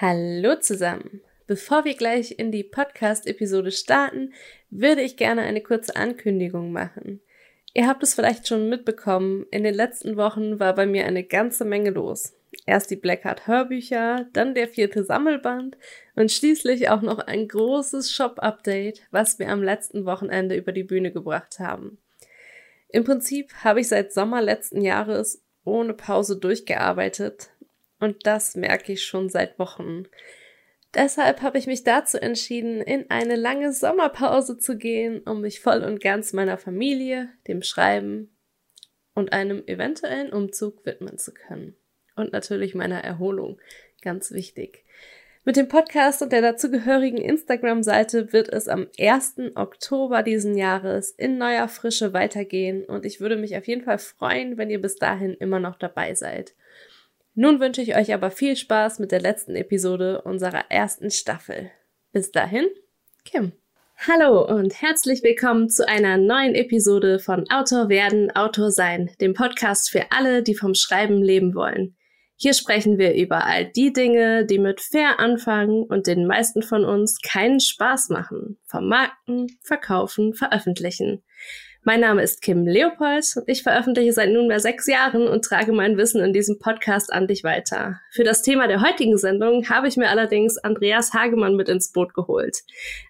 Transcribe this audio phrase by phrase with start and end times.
[0.00, 1.22] Hallo zusammen.
[1.48, 4.32] Bevor wir gleich in die Podcast-Episode starten,
[4.70, 7.20] würde ich gerne eine kurze Ankündigung machen.
[7.74, 11.64] Ihr habt es vielleicht schon mitbekommen, in den letzten Wochen war bei mir eine ganze
[11.64, 12.34] Menge los.
[12.64, 15.76] Erst die Blackheart Hörbücher, dann der vierte Sammelband
[16.14, 21.10] und schließlich auch noch ein großes Shop-Update, was wir am letzten Wochenende über die Bühne
[21.10, 21.98] gebracht haben.
[22.88, 27.50] Im Prinzip habe ich seit Sommer letzten Jahres ohne Pause durchgearbeitet
[28.00, 30.04] und das merke ich schon seit Wochen.
[30.94, 35.82] Deshalb habe ich mich dazu entschieden, in eine lange Sommerpause zu gehen, um mich voll
[35.84, 38.34] und ganz meiner Familie, dem Schreiben
[39.14, 41.76] und einem eventuellen Umzug widmen zu können.
[42.16, 43.60] Und natürlich meiner Erholung.
[44.00, 44.84] Ganz wichtig.
[45.44, 49.36] Mit dem Podcast und der dazugehörigen Instagram-Seite wird es am 1.
[49.54, 54.58] Oktober diesen Jahres in neuer Frische weitergehen und ich würde mich auf jeden Fall freuen,
[54.58, 56.54] wenn ihr bis dahin immer noch dabei seid.
[57.40, 61.70] Nun wünsche ich euch aber viel Spaß mit der letzten Episode unserer ersten Staffel.
[62.10, 62.66] Bis dahin,
[63.24, 63.52] Kim.
[64.08, 69.88] Hallo und herzlich willkommen zu einer neuen Episode von Autor werden, Autor sein, dem Podcast
[69.88, 71.96] für alle, die vom Schreiben leben wollen.
[72.34, 76.84] Hier sprechen wir über all die Dinge, die mit fair anfangen und den meisten von
[76.84, 78.58] uns keinen Spaß machen.
[78.64, 81.22] Vermarkten, verkaufen, veröffentlichen.
[81.84, 85.96] Mein Name ist Kim Leopold und ich veröffentliche seit nunmehr sechs Jahren und trage mein
[85.96, 88.00] Wissen in diesem Podcast an dich weiter.
[88.10, 92.14] Für das Thema der heutigen Sendung habe ich mir allerdings Andreas Hagemann mit ins Boot
[92.14, 92.58] geholt.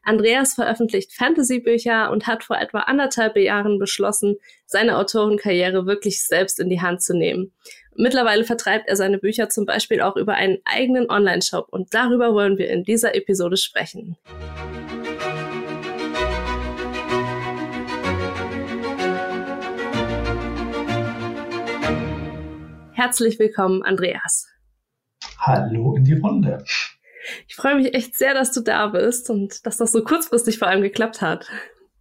[0.05, 6.69] Andreas veröffentlicht Fantasy-Bücher und hat vor etwa anderthalb Jahren beschlossen, seine Autorenkarriere wirklich selbst in
[6.69, 7.52] die Hand zu nehmen.
[7.96, 12.58] Mittlerweile vertreibt er seine Bücher zum Beispiel auch über einen eigenen Online-Shop und darüber wollen
[12.58, 14.16] wir in dieser Episode sprechen.
[22.99, 24.49] Herzlich willkommen, Andreas.
[25.39, 26.65] Hallo in die Runde.
[27.47, 30.67] Ich freue mich echt sehr, dass du da bist und dass das so kurzfristig vor
[30.67, 31.47] allem geklappt hat.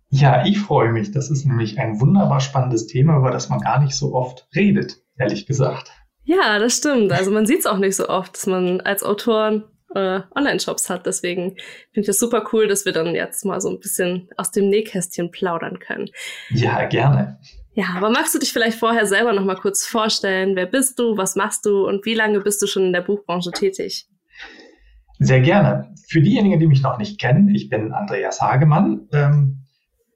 [0.09, 1.11] Ja, ich freue mich.
[1.11, 4.97] Das ist nämlich ein wunderbar spannendes Thema, über das man gar nicht so oft redet,
[5.19, 5.91] ehrlich gesagt.
[6.23, 7.11] Ja, das stimmt.
[7.11, 11.05] Also man sieht es auch nicht so oft, dass man als Autor äh, Online-Shops hat.
[11.05, 11.57] Deswegen
[11.91, 14.67] finde ich das super cool, dass wir dann jetzt mal so ein bisschen aus dem
[14.69, 16.09] Nähkästchen plaudern können.
[16.49, 17.39] Ja, gerne.
[17.77, 20.55] Ja, aber magst du dich vielleicht vorher selber noch mal kurz vorstellen?
[20.55, 21.15] Wer bist du?
[21.15, 21.87] Was machst du?
[21.87, 24.07] Und wie lange bist du schon in der Buchbranche tätig?
[25.19, 25.93] Sehr gerne.
[26.09, 29.67] Für diejenigen, die mich noch nicht kennen, ich bin Andreas Hagemann, ähm,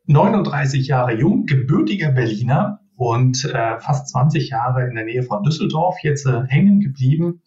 [0.07, 5.97] 39 Jahre jung, gebürtiger Berliner und äh, fast 20 Jahre in der Nähe von Düsseldorf
[6.01, 7.43] jetzt äh, hängen geblieben.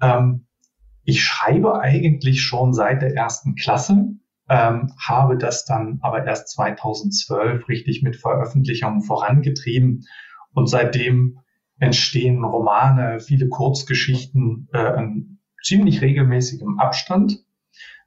[0.00, 0.46] Ähm,
[1.04, 4.14] ich schreibe eigentlich schon seit der ersten Klasse
[4.52, 10.04] ähm, habe das dann aber erst 2012 richtig mit Veröffentlichungen vorangetrieben
[10.52, 11.38] und seitdem
[11.78, 17.38] entstehen Romane, viele Kurzgeschichten äh, in ziemlich regelmäßigem Abstand.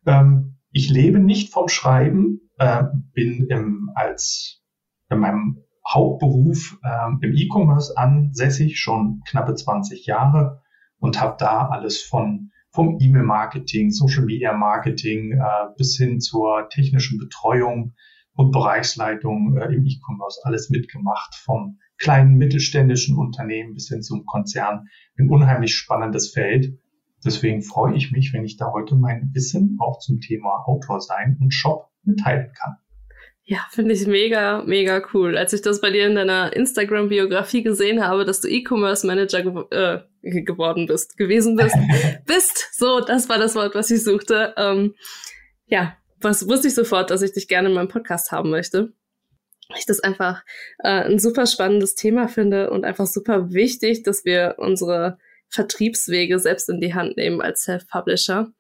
[0.06, 2.84] Ähm, ich lebe nicht vom Schreiben, äh,
[3.14, 4.62] bin im, als
[5.10, 10.62] in meinem Hauptberuf äh, im E-Commerce ansässig, schon knappe 20 Jahre
[11.00, 15.38] und habe da alles von vom E-Mail-Marketing, Social-Media-Marketing äh,
[15.78, 17.94] bis hin zur technischen Betreuung
[18.34, 24.88] und Bereichsleitung äh, im E-Commerce alles mitgemacht, vom kleinen mittelständischen Unternehmen bis hin zum Konzern.
[25.18, 26.78] Ein unheimlich spannendes Feld.
[27.24, 31.38] Deswegen freue ich mich, wenn ich da heute mein Wissen auch zum Thema Autor sein
[31.40, 32.76] und Shop mitteilen kann.
[33.48, 35.38] Ja, finde ich mega, mega cool.
[35.38, 40.02] Als ich das bei dir in deiner Instagram-Biografie gesehen habe, dass du E-Commerce Manager ge
[40.24, 41.76] äh, geworden bist, gewesen bist,
[42.26, 44.56] bist, so, das war das Wort, was ich suchte.
[44.58, 44.96] Ähm,
[45.68, 48.94] ja, was wusste ich sofort, dass ich dich gerne in meinem Podcast haben möchte.
[49.78, 50.44] Ich das einfach
[50.80, 55.20] äh, ein super spannendes Thema finde und einfach super wichtig, dass wir unsere
[55.50, 58.52] Vertriebswege selbst in die Hand nehmen als Self-Publisher.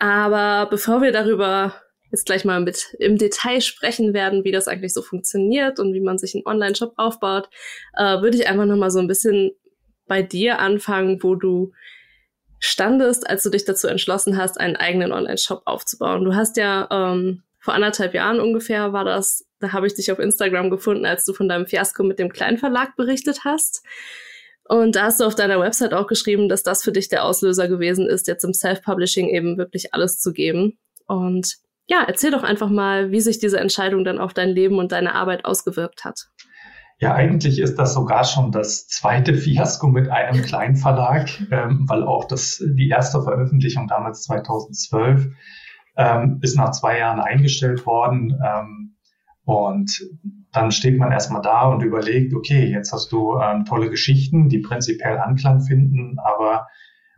[0.00, 1.74] Aber bevor wir darüber
[2.10, 6.00] jetzt gleich mal mit im Detail sprechen werden, wie das eigentlich so funktioniert und wie
[6.00, 7.48] man sich einen Online-Shop aufbaut,
[7.96, 9.52] äh, würde ich einfach noch mal so ein bisschen
[10.06, 11.72] bei dir anfangen, wo du
[12.58, 16.24] standest, als du dich dazu entschlossen hast, einen eigenen Online-Shop aufzubauen.
[16.24, 20.18] Du hast ja ähm, vor anderthalb Jahren ungefähr war das, da habe ich dich auf
[20.18, 23.84] Instagram gefunden, als du von deinem Fiasko mit dem Kleinverlag berichtet hast.
[24.64, 27.68] Und da hast du auf deiner Website auch geschrieben, dass das für dich der Auslöser
[27.68, 30.78] gewesen ist, jetzt im Self-Publishing eben wirklich alles zu geben.
[31.06, 31.56] Und
[31.90, 35.16] ja, erzähl doch einfach mal, wie sich diese Entscheidung dann auf dein Leben und deine
[35.16, 36.28] Arbeit ausgewirkt hat.
[37.00, 42.04] Ja, eigentlich ist das sogar schon das zweite Fiasko mit einem kleinen Verlag, ähm, weil
[42.04, 45.30] auch das, die erste Veröffentlichung damals 2012
[45.96, 48.38] ähm, ist nach zwei Jahren eingestellt worden.
[48.44, 48.94] Ähm,
[49.44, 49.90] und
[50.52, 54.58] dann steht man erstmal da und überlegt, okay, jetzt hast du ähm, tolle Geschichten, die
[54.58, 56.68] prinzipiell Anklang finden, aber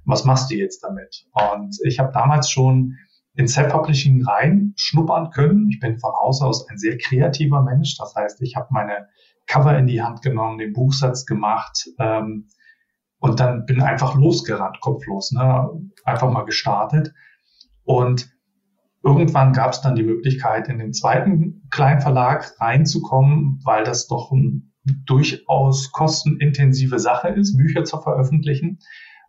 [0.06, 1.26] was machst du jetzt damit?
[1.32, 2.96] Und ich habe damals schon
[3.34, 5.68] in Self-Publishing rein schnuppern können.
[5.70, 7.96] Ich bin von Haus aus ein sehr kreativer Mensch.
[7.96, 9.08] Das heißt, ich habe meine
[9.46, 12.48] Cover in die Hand genommen, den Buchsatz gemacht ähm,
[13.18, 15.68] und dann bin einfach losgerannt, kopflos, ne?
[16.04, 17.12] einfach mal gestartet.
[17.84, 18.30] Und
[19.02, 24.62] irgendwann gab es dann die Möglichkeit, in den zweiten Kleinverlag reinzukommen, weil das doch eine
[25.06, 28.78] durchaus kostenintensive Sache ist, Bücher zu veröffentlichen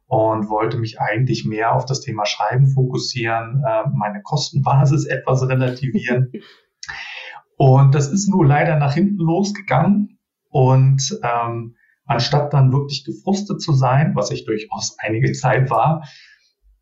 [0.07, 6.31] und wollte mich eigentlich mehr auf das Thema Schreiben fokussieren, äh, meine Kostenbasis etwas relativieren.
[7.57, 10.19] und das ist nur leider nach hinten losgegangen.
[10.49, 16.07] Und ähm, anstatt dann wirklich gefrustet zu sein, was ich durchaus einige Zeit war,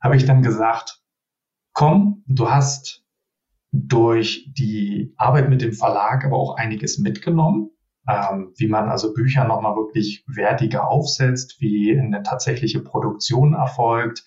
[0.01, 1.01] habe ich dann gesagt,
[1.73, 3.05] komm, du hast
[3.71, 7.71] durch die Arbeit mit dem Verlag aber auch einiges mitgenommen
[8.07, 14.23] ähm, wie man also Bücher nochmal wirklich wertiger aufsetzt, wie eine tatsächliche Produktion erfolgt.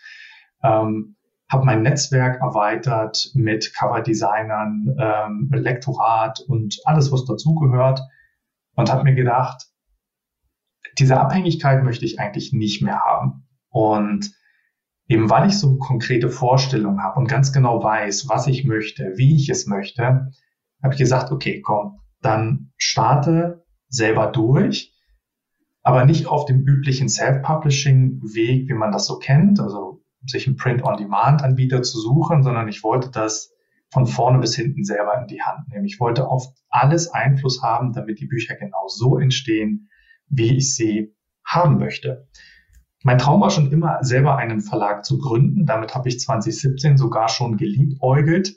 [0.62, 1.16] Ähm,
[1.50, 8.00] habe mein Netzwerk erweitert mit Cover-Designern, ähm, Lektorat und alles, was dazugehört
[8.74, 9.66] und habe mir gedacht,
[10.98, 13.46] diese Abhängigkeit möchte ich eigentlich nicht mehr haben.
[13.68, 14.32] Und
[15.06, 19.36] eben weil ich so konkrete Vorstellungen habe und ganz genau weiß, was ich möchte, wie
[19.36, 20.30] ich es möchte,
[20.82, 23.63] habe ich gesagt, okay, komm, dann starte
[23.94, 24.92] selber durch,
[25.82, 31.82] aber nicht auf dem üblichen Self-Publishing-Weg, wie man das so kennt, also sich einen Print-on-Demand-Anbieter
[31.82, 33.52] zu suchen, sondern ich wollte das
[33.92, 35.84] von vorne bis hinten selber in die Hand nehmen.
[35.84, 39.88] Ich wollte auf alles Einfluss haben, damit die Bücher genau so entstehen,
[40.28, 41.14] wie ich sie
[41.44, 42.26] haben möchte.
[43.04, 45.66] Mein Traum war schon immer, selber einen Verlag zu gründen.
[45.66, 48.56] Damit habe ich 2017 sogar schon geliebäugelt,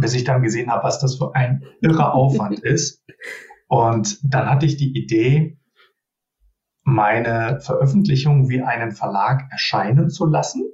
[0.00, 3.04] bis ich dann gesehen habe, was das für ein irrer Aufwand ist.
[3.68, 5.58] Und dann hatte ich die Idee,
[6.82, 10.64] meine Veröffentlichung wie einen Verlag erscheinen zu lassen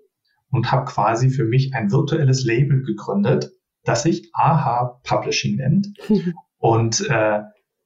[0.51, 3.51] und habe quasi für mich ein virtuelles Label gegründet,
[3.85, 5.89] das sich AHA Publishing nennt.
[6.59, 7.41] und äh,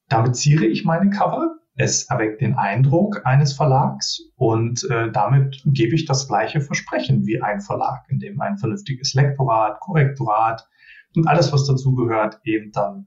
[0.09, 1.57] damit ziere ich meine Cover.
[1.77, 7.43] Es erweckt den Eindruck eines Verlags und äh, damit gebe ich das gleiche Versprechen wie
[7.43, 10.67] ein Verlag, in dem ein vernünftiges Lektorat, Korrektorat
[11.15, 13.07] und alles, was dazugehört, eben dann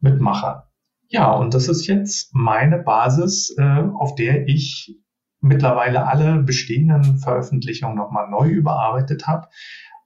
[0.00, 0.69] mitmache.
[1.10, 4.96] Ja, und das ist jetzt meine Basis, äh, auf der ich
[5.40, 9.48] mittlerweile alle bestehenden Veröffentlichungen nochmal neu überarbeitet habe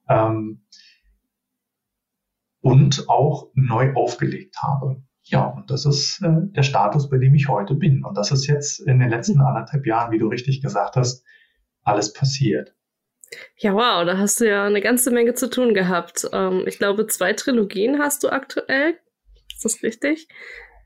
[0.09, 0.65] ähm,
[2.59, 5.03] und auch neu aufgelegt habe.
[5.21, 8.03] Ja, und das ist äh, der Status, bei dem ich heute bin.
[8.03, 11.23] Und das ist jetzt in den letzten anderthalb Jahren, wie du richtig gesagt hast,
[11.83, 12.73] alles passiert.
[13.57, 16.27] Ja, wow, da hast du ja eine ganze Menge zu tun gehabt.
[16.33, 18.97] Ähm, ich glaube, zwei Trilogien hast du aktuell.
[19.53, 20.27] Ist das richtig?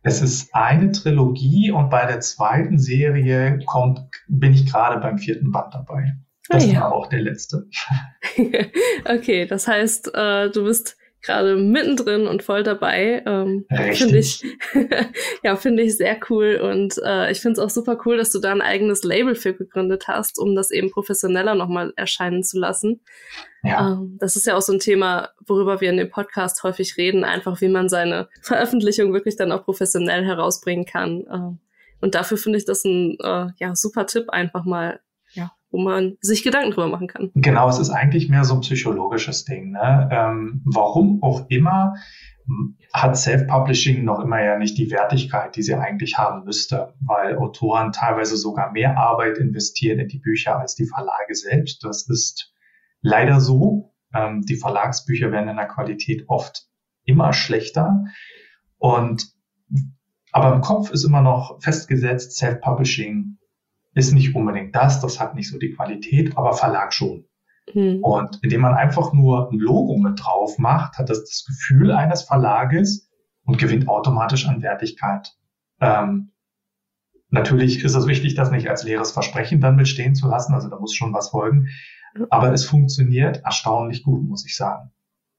[0.01, 5.51] Es ist eine Trilogie und bei der zweiten Serie kommt, bin ich gerade beim vierten
[5.51, 6.15] Band dabei.
[6.47, 6.81] Das ah, ja.
[6.81, 7.67] war auch der letzte.
[9.05, 13.23] okay, das heißt, äh, du bist gerade mittendrin und voll dabei.
[13.25, 14.43] Ähm, finde ich,
[15.43, 18.39] ja, finde ich sehr cool und äh, ich finde es auch super cool, dass du
[18.39, 23.01] da ein eigenes Label für gegründet hast, um das eben professioneller nochmal erscheinen zu lassen.
[23.63, 23.93] Ja.
[23.93, 27.23] Ähm, das ist ja auch so ein Thema, worüber wir in dem Podcast häufig reden,
[27.23, 31.25] einfach wie man seine Veröffentlichung wirklich dann auch professionell herausbringen kann.
[31.27, 31.57] Äh,
[32.01, 35.01] und dafür finde ich das ein äh, ja, super Tipp, einfach mal
[35.71, 37.31] wo man sich Gedanken drüber machen kann.
[37.35, 39.71] Genau, es ist eigentlich mehr so ein psychologisches Ding.
[39.71, 40.09] Ne?
[40.11, 41.93] Ähm, warum auch immer
[42.93, 47.91] hat Self-Publishing noch immer ja nicht die Wertigkeit, die sie eigentlich haben müsste, weil Autoren
[47.91, 51.83] teilweise sogar mehr Arbeit investieren in die Bücher als die Verlage selbst.
[51.83, 52.51] Das ist
[53.01, 53.93] leider so.
[54.13, 56.65] Ähm, die Verlagsbücher werden in der Qualität oft
[57.03, 58.05] immer schlechter.
[58.77, 59.27] Und
[60.31, 63.38] aber im Kopf ist immer noch festgesetzt, Self-Publishing
[63.93, 67.25] ist nicht unbedingt das, das hat nicht so die Qualität, aber Verlag schon.
[67.73, 67.99] Mhm.
[68.03, 72.23] Und indem man einfach nur ein Logo mit drauf macht, hat das das Gefühl eines
[72.23, 73.09] Verlages
[73.45, 75.33] und gewinnt automatisch an Wertigkeit.
[75.79, 76.31] Ähm,
[77.29, 80.79] natürlich ist es wichtig, das nicht als leeres Versprechen dann mitstehen zu lassen, also da
[80.79, 81.67] muss schon was folgen.
[82.29, 84.91] Aber es funktioniert erstaunlich gut, muss ich sagen.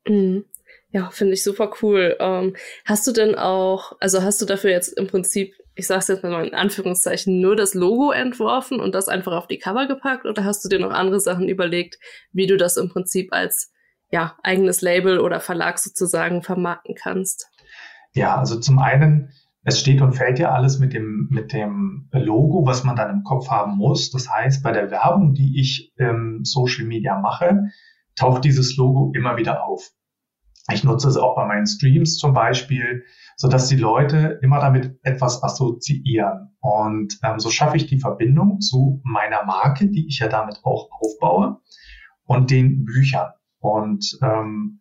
[0.06, 0.44] Mhm.
[0.92, 2.16] Ja, finde ich super cool.
[2.18, 6.22] Ähm, hast du denn auch, also hast du dafür jetzt im Prinzip ich sag's jetzt
[6.22, 10.26] mal in Anführungszeichen, nur das Logo entworfen und das einfach auf die Cover gepackt?
[10.26, 11.98] Oder hast du dir noch andere Sachen überlegt,
[12.32, 13.72] wie du das im Prinzip als
[14.10, 17.48] ja, eigenes Label oder Verlag sozusagen vermarkten kannst?
[18.12, 22.66] Ja, also zum einen, es steht und fällt ja alles mit dem, mit dem Logo,
[22.66, 24.10] was man dann im Kopf haben muss.
[24.10, 27.70] Das heißt, bei der Werbung, die ich im Social Media mache,
[28.16, 29.90] taucht dieses Logo immer wieder auf.
[30.72, 33.04] Ich nutze es auch bei meinen Streams zum Beispiel,
[33.40, 36.54] so dass die Leute immer damit etwas assoziieren.
[36.60, 40.90] Und ähm, so schaffe ich die Verbindung zu meiner Marke, die ich ja damit auch
[40.90, 41.56] aufbaue,
[42.24, 43.30] und den Büchern.
[43.58, 44.80] Und ähm,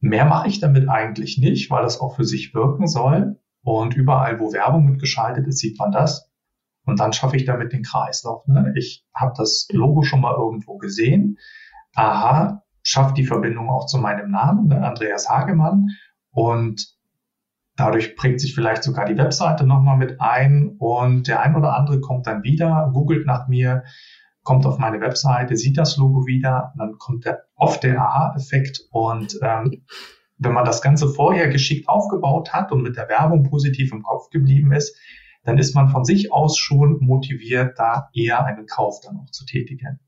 [0.00, 3.38] mehr mache ich damit eigentlich nicht, weil das auch für sich wirken soll.
[3.62, 6.32] Und überall, wo Werbung mitgeschaltet ist, sieht man das.
[6.86, 8.46] Und dann schaffe ich damit den Kreislauf.
[8.46, 8.72] Ne?
[8.74, 11.36] Ich habe das Logo schon mal irgendwo gesehen.
[11.94, 14.82] Aha, schafft die Verbindung auch zu meinem Namen, ne?
[14.82, 15.88] Andreas Hagemann.
[16.30, 16.96] Und
[17.76, 20.76] dadurch prägt sich vielleicht sogar die Webseite nochmal mit ein.
[20.78, 23.84] Und der ein oder andere kommt dann wieder, googelt nach mir,
[24.42, 26.72] kommt auf meine Webseite, sieht das Logo wieder.
[26.76, 28.80] dann kommt der, oft der Aha-Effekt.
[28.90, 29.84] Und ähm,
[30.38, 34.30] wenn man das Ganze vorher geschickt aufgebaut hat und mit der Werbung positiv im Kopf
[34.30, 34.96] geblieben ist,
[35.44, 39.44] dann ist man von sich aus schon motiviert, da eher einen Kauf dann auch zu
[39.44, 39.98] tätigen.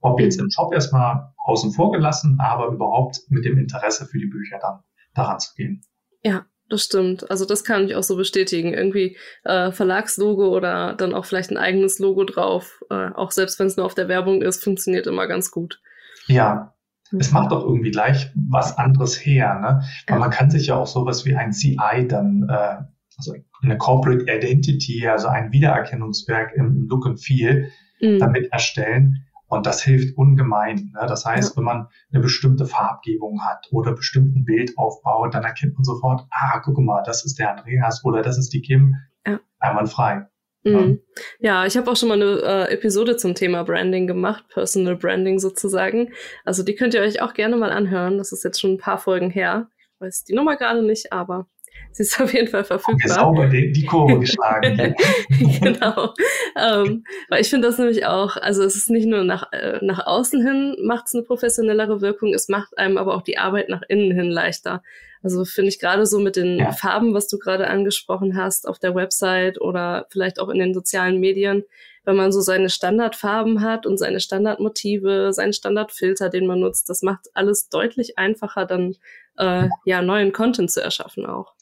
[0.00, 4.26] Ob jetzt im Shop erstmal außen vor gelassen, aber überhaupt mit dem Interesse für die
[4.26, 4.80] Bücher dann
[5.14, 5.80] daran zu gehen.
[6.22, 7.30] Ja, das stimmt.
[7.30, 8.74] Also das kann ich auch so bestätigen.
[8.74, 13.68] Irgendwie äh, Verlagslogo oder dann auch vielleicht ein eigenes Logo drauf, äh, auch selbst wenn
[13.68, 15.80] es nur auf der Werbung ist, funktioniert immer ganz gut.
[16.26, 16.74] Ja,
[17.10, 17.20] mhm.
[17.20, 19.82] es macht doch irgendwie gleich was anderes her, ne?
[20.06, 20.20] Weil ja.
[20.20, 22.84] man kann sich ja auch sowas wie ein CI dann äh,
[23.16, 28.18] also eine Corporate Identity, also ein Wiedererkennungswerk im Look and Feel mhm.
[28.18, 29.26] damit erstellen.
[29.46, 30.92] Und das hilft ungemein.
[30.94, 31.06] Ne?
[31.06, 35.84] Das heißt, wenn man eine bestimmte Farbgebung hat oder bestimmten Bild aufbaut, dann erkennt man
[35.84, 38.96] sofort, ah, guck mal, das ist der Andreas oder das ist die Kim.
[39.26, 39.40] Ja.
[39.58, 40.26] Einwandfrei.
[40.64, 41.00] Mhm.
[41.40, 45.38] Ja, ich habe auch schon mal eine äh, Episode zum Thema Branding gemacht, Personal Branding
[45.38, 46.12] sozusagen.
[46.44, 48.16] Also die könnt ihr euch auch gerne mal anhören.
[48.16, 49.68] Das ist jetzt schon ein paar Folgen her.
[49.78, 51.46] Ich weiß die Nummer gerade nicht, aber
[51.94, 53.08] Sie ist auf jeden Fall verfügbar.
[53.08, 54.96] Sauber die, die Kurve geschlagen.
[55.60, 56.12] genau.
[56.56, 60.04] Ähm, weil ich finde das nämlich auch, also es ist nicht nur nach, äh, nach
[60.04, 63.82] außen hin macht es eine professionellere Wirkung, es macht einem aber auch die Arbeit nach
[63.88, 64.82] innen hin leichter.
[65.22, 66.72] Also finde ich gerade so mit den ja.
[66.72, 71.20] Farben, was du gerade angesprochen hast, auf der Website oder vielleicht auch in den sozialen
[71.20, 71.62] Medien,
[72.04, 77.02] wenn man so seine Standardfarben hat und seine Standardmotive, seinen Standardfilter, den man nutzt, das
[77.02, 78.96] macht alles deutlich einfacher, dann
[79.38, 81.53] äh, ja neuen Content zu erschaffen auch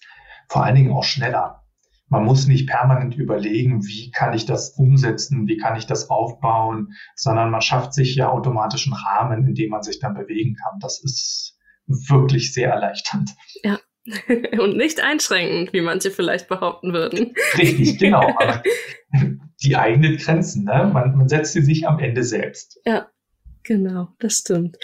[0.52, 1.62] vor allen Dingen auch schneller.
[2.08, 6.92] Man muss nicht permanent überlegen, wie kann ich das umsetzen, wie kann ich das aufbauen,
[7.16, 10.78] sondern man schafft sich ja automatisch einen Rahmen, in dem man sich dann bewegen kann.
[10.80, 13.30] Das ist wirklich sehr erleichternd.
[13.62, 13.78] Ja.
[14.60, 17.34] Und nicht einschränkend, wie manche vielleicht behaupten würden.
[17.56, 18.20] Richtig, genau.
[18.38, 18.62] Aber
[19.62, 20.90] die eigenen Grenzen, ne?
[20.92, 22.78] Man, man setzt sie sich am Ende selbst.
[22.84, 23.08] Ja.
[23.64, 24.76] Genau, das stimmt.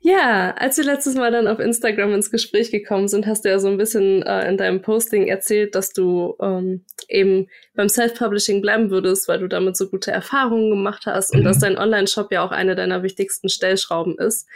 [0.00, 3.60] Ja, als wir letztes Mal dann auf Instagram ins Gespräch gekommen sind, hast du ja
[3.60, 8.90] so ein bisschen äh, in deinem Posting erzählt, dass du ähm, eben beim Self-Publishing bleiben
[8.90, 11.40] würdest, weil du damit so gute Erfahrungen gemacht hast mhm.
[11.40, 14.48] und dass dein Online-Shop ja auch eine deiner wichtigsten Stellschrauben ist.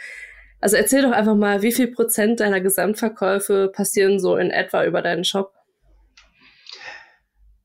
[0.59, 5.01] Also erzähl doch einfach mal, wie viel Prozent deiner Gesamtverkäufe passieren so in etwa über
[5.01, 5.53] deinen Shop?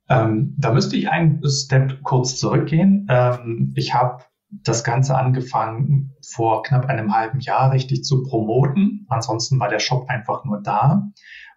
[0.09, 3.09] Ähm, da müsste ich einen Step kurz zurückgehen.
[3.11, 4.23] Ähm, ich habe
[4.63, 9.07] das Ganze angefangen, vor knapp einem halben Jahr richtig zu promoten.
[9.09, 11.03] Ansonsten war der Shop einfach nur da.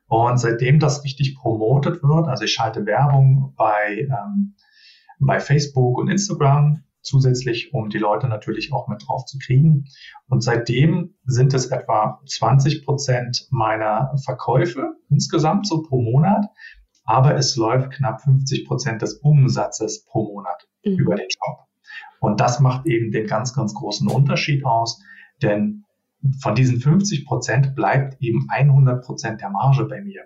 [0.08, 4.56] Und seitdem das richtig promotet wird, also ich schalte Werbung bei, ähm,
[5.20, 9.86] bei Facebook und Instagram zusätzlich, um die Leute natürlich auch mit drauf zu kriegen.
[10.28, 16.46] Und seitdem sind es etwa 20 Prozent meiner Verkäufe insgesamt so pro Monat.
[17.04, 21.00] Aber es läuft knapp 50 Prozent des Umsatzes pro Monat mhm.
[21.00, 21.67] über den Shop.
[22.20, 25.02] Und das macht eben den ganz, ganz großen Unterschied aus,
[25.42, 25.84] denn
[26.42, 30.24] von diesen 50 Prozent bleibt eben 100 Prozent der Marge bei mir.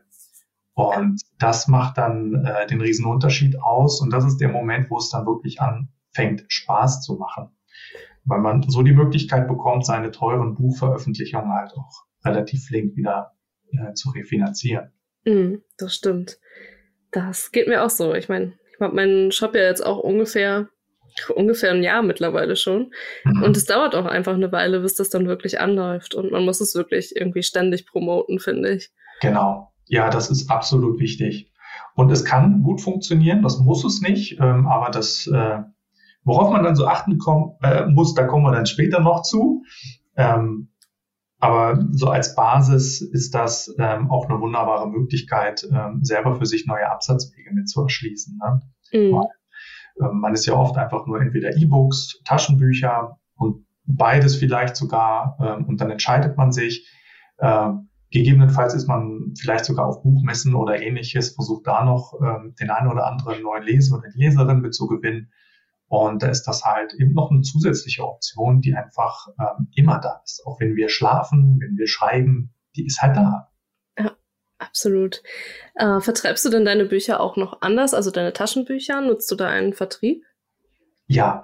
[0.74, 4.02] Und das macht dann äh, den riesen Unterschied aus.
[4.02, 7.50] Und das ist der Moment, wo es dann wirklich anfängt, Spaß zu machen.
[8.24, 13.34] Weil man so die Möglichkeit bekommt, seine teuren Buchveröffentlichungen halt auch relativ flink wieder
[13.72, 14.92] äh, zu refinanzieren.
[15.26, 16.40] Mm, das stimmt.
[17.12, 18.14] Das geht mir auch so.
[18.14, 20.70] Ich meine, ich habe meinen Shop ja jetzt auch ungefähr
[21.36, 22.91] ungefähr ein Jahr mittlerweile schon.
[23.24, 23.44] Mhm.
[23.44, 26.15] Und es dauert auch einfach eine Weile, bis das dann wirklich anläuft.
[26.15, 28.91] Und man muss es wirklich irgendwie ständig promoten, finde ich.
[29.22, 29.72] Genau.
[29.88, 31.51] Ja, das ist absolut wichtig.
[31.96, 35.60] Und es kann gut funktionieren, das muss es nicht, ähm, aber das, äh,
[36.24, 39.63] worauf man dann so achten komm, äh, muss, da kommen wir dann später noch zu.
[40.15, 40.70] Ähm,
[41.39, 46.68] aber so als Basis ist das ähm, auch eine wunderbare Möglichkeit, ähm, selber für sich
[46.68, 48.38] neue Absatzwege mit zu erschließen.
[48.38, 48.62] Ne?
[48.94, 49.24] Mhm.
[50.00, 55.66] Ähm, man ist ja oft einfach nur entweder E-Books, Taschenbücher und beides vielleicht sogar ähm,
[55.66, 56.88] und dann entscheidet man sich.
[57.40, 62.12] Ähm, gegebenenfalls ist man vielleicht sogar auf Buchmessen oder ähnliches, versucht da noch
[62.60, 65.32] den einen oder anderen neuen Leser oder Leserin mit zu gewinnen.
[65.88, 69.28] Und da ist das halt eben noch eine zusätzliche Option, die einfach
[69.76, 70.46] immer da ist.
[70.46, 73.50] Auch wenn wir schlafen, wenn wir schreiben, die ist halt da.
[74.62, 75.22] Absolut.
[75.75, 79.01] Äh, vertreibst du denn deine Bücher auch noch anders, also deine Taschenbücher?
[79.01, 80.24] Nutzt du da einen Vertrieb?
[81.08, 81.44] Ja,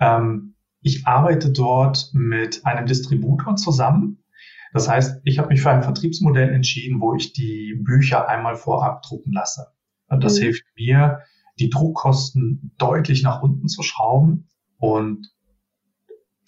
[0.00, 4.24] ähm, ich arbeite dort mit einem Distributor zusammen.
[4.72, 9.02] Das heißt, ich habe mich für ein Vertriebsmodell entschieden, wo ich die Bücher einmal vorab
[9.02, 9.66] drucken lasse.
[10.08, 10.42] Und das mhm.
[10.44, 11.20] hilft mir,
[11.58, 15.30] die Druckkosten deutlich nach unten zu schrauben und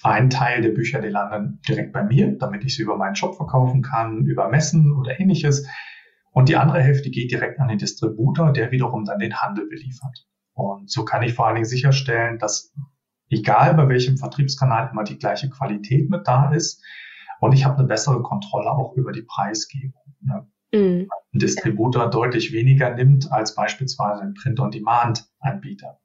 [0.02, 3.36] ein Teil der Bücher, die landen direkt bei mir, damit ich sie über meinen Shop
[3.36, 5.66] verkaufen kann, über Messen oder ähnliches.
[6.34, 10.26] Und die andere Hälfte geht direkt an den Distributor, der wiederum dann den Handel beliefert.
[10.52, 12.74] Und so kann ich vor allen Dingen sicherstellen, dass
[13.30, 16.82] egal bei welchem Vertriebskanal immer die gleiche Qualität mit da ist.
[17.40, 20.02] Und ich habe eine bessere Kontrolle auch über die Preisgebung.
[20.22, 20.46] Ne?
[20.72, 21.08] Mhm.
[21.32, 22.10] Ein Distributor ja.
[22.10, 26.00] deutlich weniger nimmt als beispielsweise ein Print-on-Demand-Anbieter.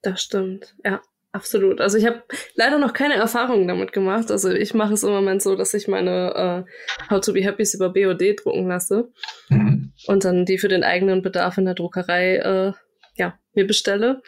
[0.00, 1.02] Das stimmt, ja.
[1.32, 1.80] Absolut.
[1.80, 2.22] Also ich habe
[2.54, 4.30] leider noch keine Erfahrungen damit gemacht.
[4.30, 7.74] Also ich mache es im Moment so, dass ich meine äh, How to Be Happys
[7.74, 9.10] über BOD drucken lasse
[9.50, 9.92] mhm.
[10.06, 12.72] und dann die für den eigenen Bedarf in der Druckerei äh,
[13.16, 14.22] ja mir bestelle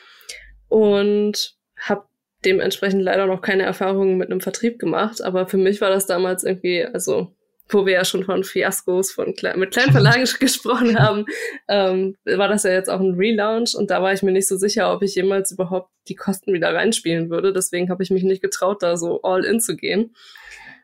[0.68, 2.04] und habe
[2.44, 5.22] dementsprechend leider noch keine Erfahrungen mit einem Vertrieb gemacht.
[5.22, 7.34] Aber für mich war das damals irgendwie, also
[7.72, 11.26] wo wir ja schon von Fiaskos von Kle mit kleinen Verlagen gesprochen haben,
[11.68, 14.56] ähm, war das ja jetzt auch ein Relaunch und da war ich mir nicht so
[14.56, 17.52] sicher, ob ich jemals überhaupt die Kosten wieder reinspielen würde.
[17.52, 20.14] Deswegen habe ich mich nicht getraut, da so all in zu gehen.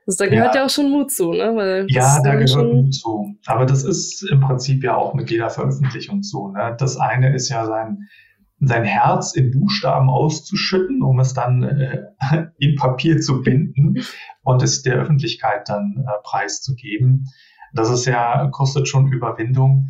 [0.06, 0.60] Also da gehört ja.
[0.60, 1.52] ja auch schon Mut zu, ne?
[1.56, 2.84] Weil ja, da gehört schon...
[2.84, 3.34] Mut zu.
[3.46, 6.48] Aber das ist im Prinzip ja auch mit jeder Veröffentlichung so.
[6.48, 6.76] Ne?
[6.78, 8.08] Das eine ist ja sein
[8.60, 12.04] sein Herz in Buchstaben auszuschütten, um es dann äh,
[12.58, 14.02] in Papier zu binden
[14.42, 17.26] und es der Öffentlichkeit dann äh, preiszugeben.
[17.74, 19.88] Das ist ja, kostet schon Überwindung.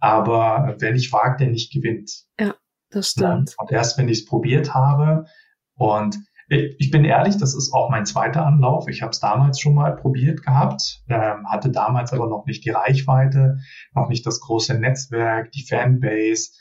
[0.00, 2.10] Aber wer nicht wagt, der nicht gewinnt.
[2.38, 2.54] Ja,
[2.90, 3.54] das stimmt.
[3.58, 5.26] und erst wenn ich es probiert habe
[5.74, 6.18] und
[6.50, 8.88] ich bin ehrlich, das ist auch mein zweiter Anlauf.
[8.88, 12.70] Ich habe es damals schon mal probiert gehabt, ähm, hatte damals aber noch nicht die
[12.70, 13.58] Reichweite,
[13.94, 16.52] noch nicht das große Netzwerk, die Fanbase.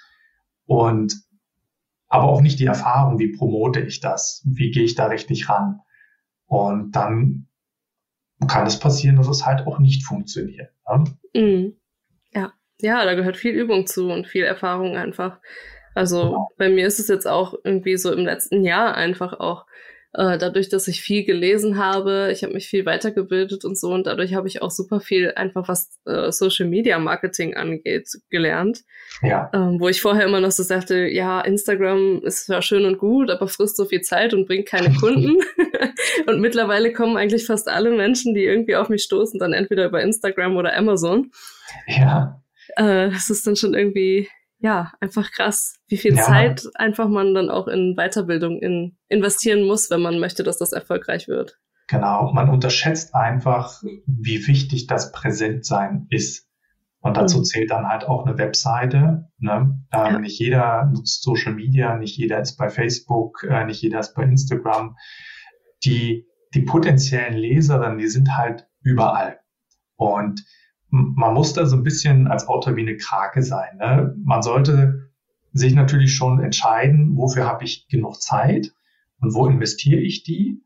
[0.66, 1.16] Und
[2.08, 5.82] aber auch nicht die Erfahrung, wie promote ich das, wie gehe ich da richtig ran.
[6.46, 7.48] Und dann
[8.48, 10.72] kann es passieren, dass es halt auch nicht funktioniert.
[10.88, 11.04] Ne?
[11.34, 11.76] Mhm.
[12.34, 15.40] Ja, ja, da gehört viel Übung zu und viel Erfahrung einfach.
[15.96, 16.50] Also genau.
[16.58, 19.66] bei mir ist es jetzt auch irgendwie so im letzten Jahr einfach auch
[20.18, 24.08] äh, dadurch, dass ich viel gelesen habe, ich habe mich viel weitergebildet und so und
[24.08, 28.82] dadurch habe ich auch super viel einfach was äh, Social Media Marketing angeht gelernt.
[29.22, 29.50] Ja.
[29.54, 33.30] Ähm, wo ich vorher immer noch so sagte, ja, Instagram ist zwar schön und gut,
[33.30, 35.38] aber frisst so viel Zeit und bringt keine Kunden.
[36.28, 40.02] und mittlerweile kommen eigentlich fast alle Menschen, die irgendwie auf mich stoßen, dann entweder über
[40.02, 41.32] Instagram oder Amazon.
[41.86, 42.42] Ja.
[42.76, 46.24] Äh, das ist dann schon irgendwie ja, einfach krass, wie viel ja.
[46.24, 50.72] Zeit einfach man dann auch in Weiterbildung in, investieren muss, wenn man möchte, dass das
[50.72, 51.60] erfolgreich wird.
[51.88, 56.48] Genau, man unterschätzt einfach, wie wichtig das Präsentsein ist.
[57.00, 57.44] Und dazu mhm.
[57.46, 59.30] zählt dann halt auch eine Webseite.
[59.38, 59.80] Ne?
[59.94, 60.20] Ähm, ja.
[60.20, 64.24] Nicht jeder nutzt Social Media, nicht jeder ist bei Facebook, äh, nicht jeder ist bei
[64.24, 64.98] Instagram.
[65.86, 69.40] Die, die potenziellen Leserinnen, die sind halt überall.
[69.96, 70.44] Und
[70.90, 73.78] man muss da so ein bisschen als Autor wie eine Krake sein.
[73.78, 74.16] Ne?
[74.24, 75.10] Man sollte
[75.54, 78.74] sich natürlich schon entscheiden, wofür habe ich genug Zeit
[79.20, 80.62] und wo investiere ich die.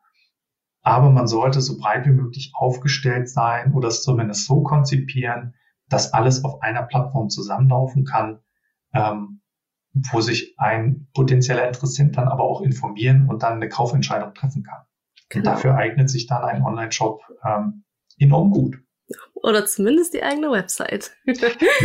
[0.84, 5.54] Aber man sollte so breit wie möglich aufgestellt sein oder es zumindest so konzipieren,
[5.90, 8.40] dass alles auf einer Plattform zusammenlaufen kann,
[8.94, 9.42] ähm,
[10.12, 14.82] wo sich ein potenzieller Interessent dann aber auch informieren und dann eine Kaufentscheidung treffen kann.
[15.30, 15.52] Genau.
[15.52, 17.84] Dafür eignet sich dann ein Online-Shop ähm,
[18.18, 18.78] enorm gut.
[19.36, 21.12] Oder zumindest die eigene Website.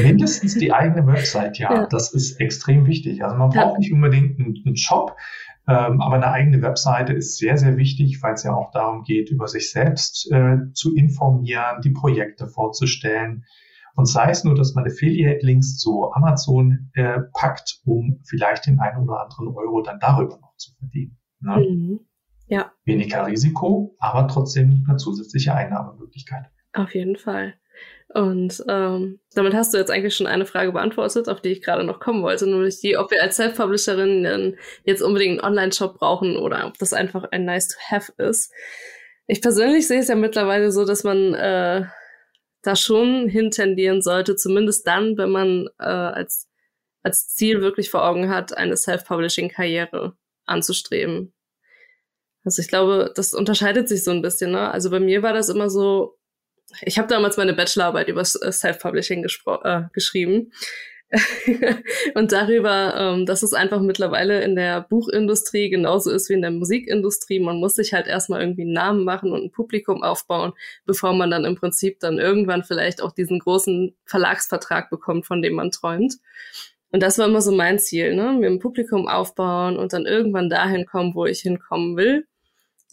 [0.03, 1.73] Mindestens die eigene Website, ja.
[1.73, 1.87] ja.
[1.87, 3.25] Das ist extrem wichtig.
[3.25, 3.79] Also man braucht ja.
[3.79, 5.17] nicht unbedingt einen, einen Shop,
[5.69, 9.31] ähm, aber eine eigene Webseite ist sehr, sehr wichtig, weil es ja auch darum geht,
[9.31, 13.45] über sich selbst äh, zu informieren, die Projekte vorzustellen.
[13.97, 19.09] Und sei es nur, dass man Affiliate-Links zu Amazon äh, packt, um vielleicht den einen
[19.09, 21.19] oder anderen Euro dann darüber noch zu verdienen.
[21.41, 21.57] Ne?
[21.57, 22.01] Mhm.
[22.49, 22.73] Ja.
[22.85, 26.45] Weniger Risiko, aber trotzdem eine zusätzliche Einnahmemöglichkeit.
[26.77, 27.55] Auf jeden Fall.
[28.09, 31.85] Und ähm, damit hast du jetzt eigentlich schon eine Frage beantwortet, auf die ich gerade
[31.85, 36.67] noch kommen wollte, nämlich die, ob wir als Self-Publisherin jetzt unbedingt einen Online-Shop brauchen oder
[36.67, 38.53] ob das einfach ein Nice-to-Have ist.
[39.27, 41.85] Ich persönlich sehe es ja mittlerweile so, dass man äh,
[42.63, 46.49] da schon hintendieren sollte, zumindest dann, wenn man äh, als,
[47.03, 51.33] als Ziel wirklich vor Augen hat, eine Self-Publishing-Karriere anzustreben.
[52.45, 54.53] Also ich glaube, das unterscheidet sich so ein bisschen.
[54.53, 54.71] Ne?
[54.71, 56.16] Also bei mir war das immer so,
[56.83, 59.25] ich habe damals meine Bachelorarbeit über Self-Publishing
[59.63, 60.53] äh, geschrieben.
[62.15, 66.51] und darüber, ähm, dass es einfach mittlerweile in der Buchindustrie genauso ist wie in der
[66.51, 67.39] Musikindustrie.
[67.39, 70.53] Man muss sich halt erstmal irgendwie einen Namen machen und ein Publikum aufbauen,
[70.85, 75.55] bevor man dann im Prinzip dann irgendwann vielleicht auch diesen großen Verlagsvertrag bekommt, von dem
[75.55, 76.17] man träumt.
[76.91, 78.33] Und das war immer so mein Ziel, ne?
[78.33, 82.27] Mir ein Publikum aufbauen und dann irgendwann dahin kommen, wo ich hinkommen will.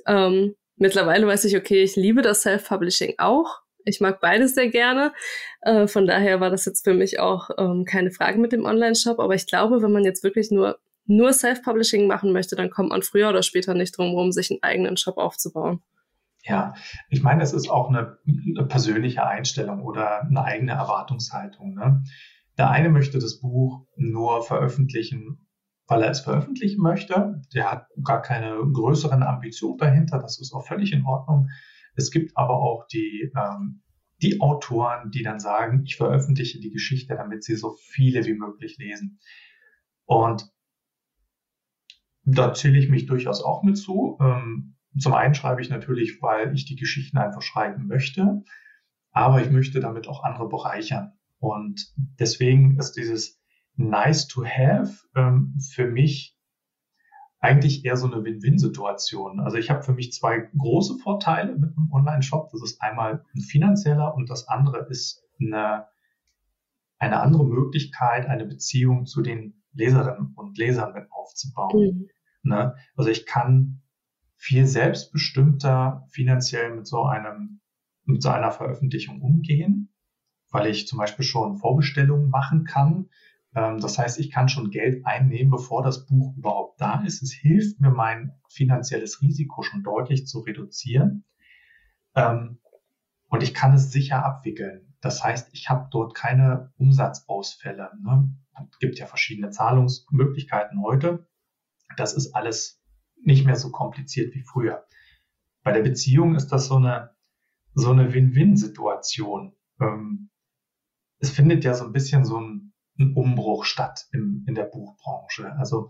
[0.06, 3.62] Ähm, mittlerweile weiß ich, okay, ich liebe das Self-Publishing auch.
[3.86, 5.13] Ich mag beides sehr gerne.
[5.62, 9.19] Äh, von daher war das jetzt für mich auch ähm, keine Frage mit dem Online-Shop.
[9.19, 13.02] Aber ich glaube, wenn man jetzt wirklich nur, nur Self-Publishing machen möchte, dann kommt man
[13.02, 15.82] früher oder später nicht drum herum, sich einen eigenen Shop aufzubauen.
[16.46, 16.74] Ja,
[17.10, 21.74] ich meine, das ist auch eine, eine persönliche Einstellung oder eine eigene Erwartungshaltung.
[21.74, 22.04] Ne?
[22.58, 25.48] Der eine möchte das Buch nur veröffentlichen,
[25.88, 27.41] weil er es veröffentlichen möchte.
[27.54, 30.19] Der hat gar keine größeren Ambitionen dahinter.
[30.19, 31.50] Das ist auch völlig in Ordnung.
[31.95, 33.84] Es gibt aber auch die, ähm,
[34.21, 38.77] die Autoren, die dann sagen, ich veröffentliche die Geschichte, damit sie so viele wie möglich
[38.77, 39.19] lesen.
[40.06, 40.49] Und
[42.23, 44.17] da zähle ich mich durchaus auch mit zu.
[44.21, 48.43] Ähm, zum einen schreibe ich natürlich, weil ich die Geschichten einfach schreiben möchte,
[49.12, 51.13] aber ich möchte damit auch andere bereichern.
[51.39, 53.41] Und deswegen ist dieses
[53.75, 56.33] nice to have ähm, für mich
[57.43, 59.41] eigentlich eher so eine Win-Win-Situation.
[59.41, 62.49] Also ich habe für mich zwei große Vorteile mit einem Online-Shop.
[62.51, 65.88] Das ist einmal ein finanzieller und das andere ist eine,
[66.99, 72.08] eine andere Möglichkeit, eine Beziehung zu den Leserinnen und Lesern mit aufzubauen.
[72.43, 72.49] Mhm.
[72.49, 72.75] Ne?
[72.95, 73.82] Also ich kann
[74.38, 77.60] viel selbstbestimmter finanziell mit so einem,
[78.06, 79.93] mit so einer Veröffentlichung umgehen,
[80.49, 83.10] weil ich zum Beispiel schon Vorbestellungen machen kann
[83.53, 87.21] das heißt, ich kann schon Geld einnehmen, bevor das Buch überhaupt da ist.
[87.21, 91.23] Es hilft mir, mein finanzielles Risiko schon deutlich zu reduzieren.
[92.15, 92.59] Ähm,
[93.27, 94.95] und ich kann es sicher abwickeln.
[95.01, 97.91] Das heißt, ich habe dort keine Umsatzausfälle.
[98.01, 98.35] Ne?
[98.71, 101.27] Es gibt ja verschiedene Zahlungsmöglichkeiten heute.
[101.95, 102.81] Das ist alles
[103.21, 104.85] nicht mehr so kompliziert wie früher.
[105.63, 107.11] Bei der Beziehung ist das so eine,
[107.73, 109.55] so eine Win-Win-Situation.
[109.79, 110.29] Ähm,
[111.19, 115.53] es findet ja so ein bisschen so ein ein Umbruch statt im, in der Buchbranche.
[115.58, 115.89] Also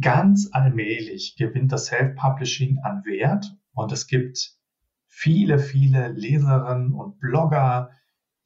[0.00, 4.56] ganz allmählich gewinnt das Self-Publishing an Wert und es gibt
[5.06, 7.90] viele, viele Leserinnen und Blogger,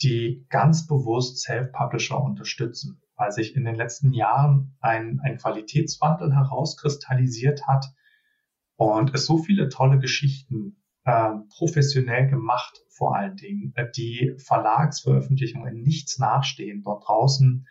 [0.03, 7.67] die ganz bewusst Self-Publisher unterstützen, weil sich in den letzten Jahren ein, ein Qualitätswandel herauskristallisiert
[7.67, 7.87] hat
[8.77, 10.77] und es so viele tolle Geschichten
[11.09, 17.67] äh, professionell gemacht vor allen Dingen, äh, die Verlagsveröffentlichungen nichts nachstehen, dort draußen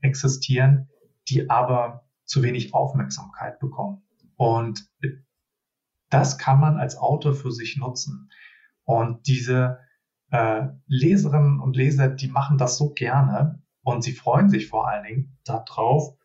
[0.00, 0.88] existieren,
[1.28, 4.02] die aber zu wenig Aufmerksamkeit bekommen.
[4.34, 4.90] Und
[6.08, 8.28] das kann man als Autor für sich nutzen.
[8.82, 9.78] Und diese
[10.32, 15.04] äh, Leserinnen und Leser, die machen das so gerne und sie freuen sich vor allen
[15.04, 16.16] Dingen darauf,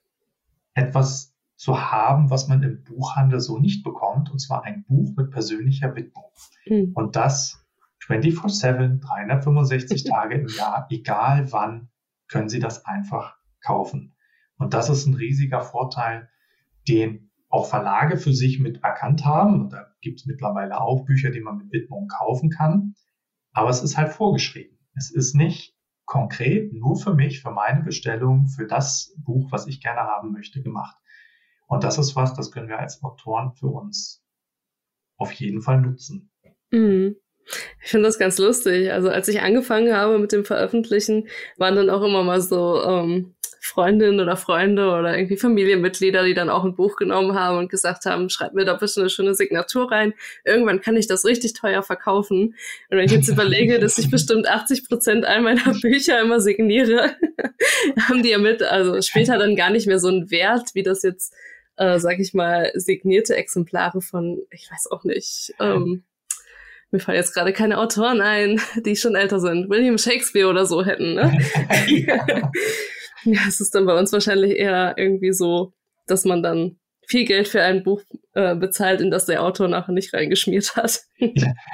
[0.74, 5.32] etwas zu haben, was man im Buchhandel so nicht bekommt, und zwar ein Buch mit
[5.32, 6.26] persönlicher Widmung.
[6.66, 6.92] Mhm.
[6.94, 7.66] Und das
[8.08, 11.90] 24-7, 365 Tage im Jahr, egal wann,
[12.28, 14.16] können Sie das einfach kaufen.
[14.58, 16.30] Und das ist ein riesiger Vorteil,
[16.88, 19.62] den auch Verlage für sich mit erkannt haben.
[19.62, 22.96] Und da gibt es mittlerweile auch Bücher, die man mit Widmung kaufen kann.
[23.54, 24.78] Aber es ist halt vorgeschrieben.
[24.96, 29.82] Es ist nicht konkret nur für mich, für meine Bestellung, für das Buch, was ich
[29.82, 30.96] gerne haben möchte, gemacht.
[31.68, 34.22] Und das ist was, das können wir als Autoren für uns
[35.18, 36.32] auf jeden Fall nutzen.
[36.72, 37.16] Mhm.
[37.84, 38.92] Ich finde das ganz lustig.
[38.92, 43.36] Also als ich angefangen habe mit dem Veröffentlichen, waren dann auch immer mal so ähm,
[43.66, 48.06] Freundinnen oder Freunde oder irgendwie Familienmitglieder, die dann auch ein Buch genommen haben und gesagt
[48.06, 50.14] haben, schreib mir da bitte eine schöne Signatur rein.
[50.44, 52.56] Irgendwann kann ich das richtig teuer verkaufen.
[52.90, 57.16] Und wenn ich jetzt überlege, dass ich bestimmt 80 Prozent all meiner Bücher immer signiere,
[58.08, 61.02] haben die ja mit, also später dann gar nicht mehr so einen Wert, wie das
[61.02, 61.34] jetzt
[61.78, 66.04] äh, sag ich mal, signierte Exemplare von, ich weiß auch nicht, ähm,
[66.92, 70.86] mir fallen jetzt gerade keine Autoren ein, die schon älter sind, William Shakespeare oder so
[70.86, 71.16] hätten.
[71.16, 71.38] Ne?
[73.26, 75.74] ja, es ist dann bei uns wahrscheinlich eher irgendwie so,
[76.08, 78.02] dass man dann viel Geld für ein Buch
[78.34, 81.02] äh, bezahlt, in das der Autor nachher nicht reingeschmiert hat.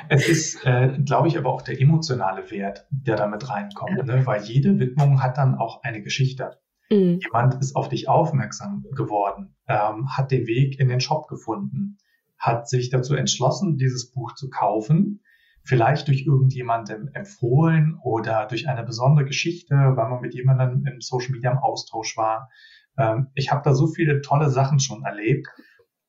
[0.09, 4.03] es ist, äh, glaube ich, aber auch der emotionale Wert, der damit reinkommt, ja.
[4.03, 4.25] ne?
[4.25, 6.57] weil jede Widmung hat dann auch eine Geschichte.
[6.91, 7.19] Mhm.
[7.23, 11.97] Jemand ist auf dich aufmerksam geworden, ähm, hat den Weg in den Shop gefunden,
[12.37, 15.23] hat sich dazu entschlossen, dieses Buch zu kaufen,
[15.63, 21.31] vielleicht durch irgendjemanden empfohlen oder durch eine besondere Geschichte, weil man mit jemandem im Social
[21.31, 22.49] Media im Austausch war.
[22.97, 25.47] Ähm, ich habe da so viele tolle Sachen schon erlebt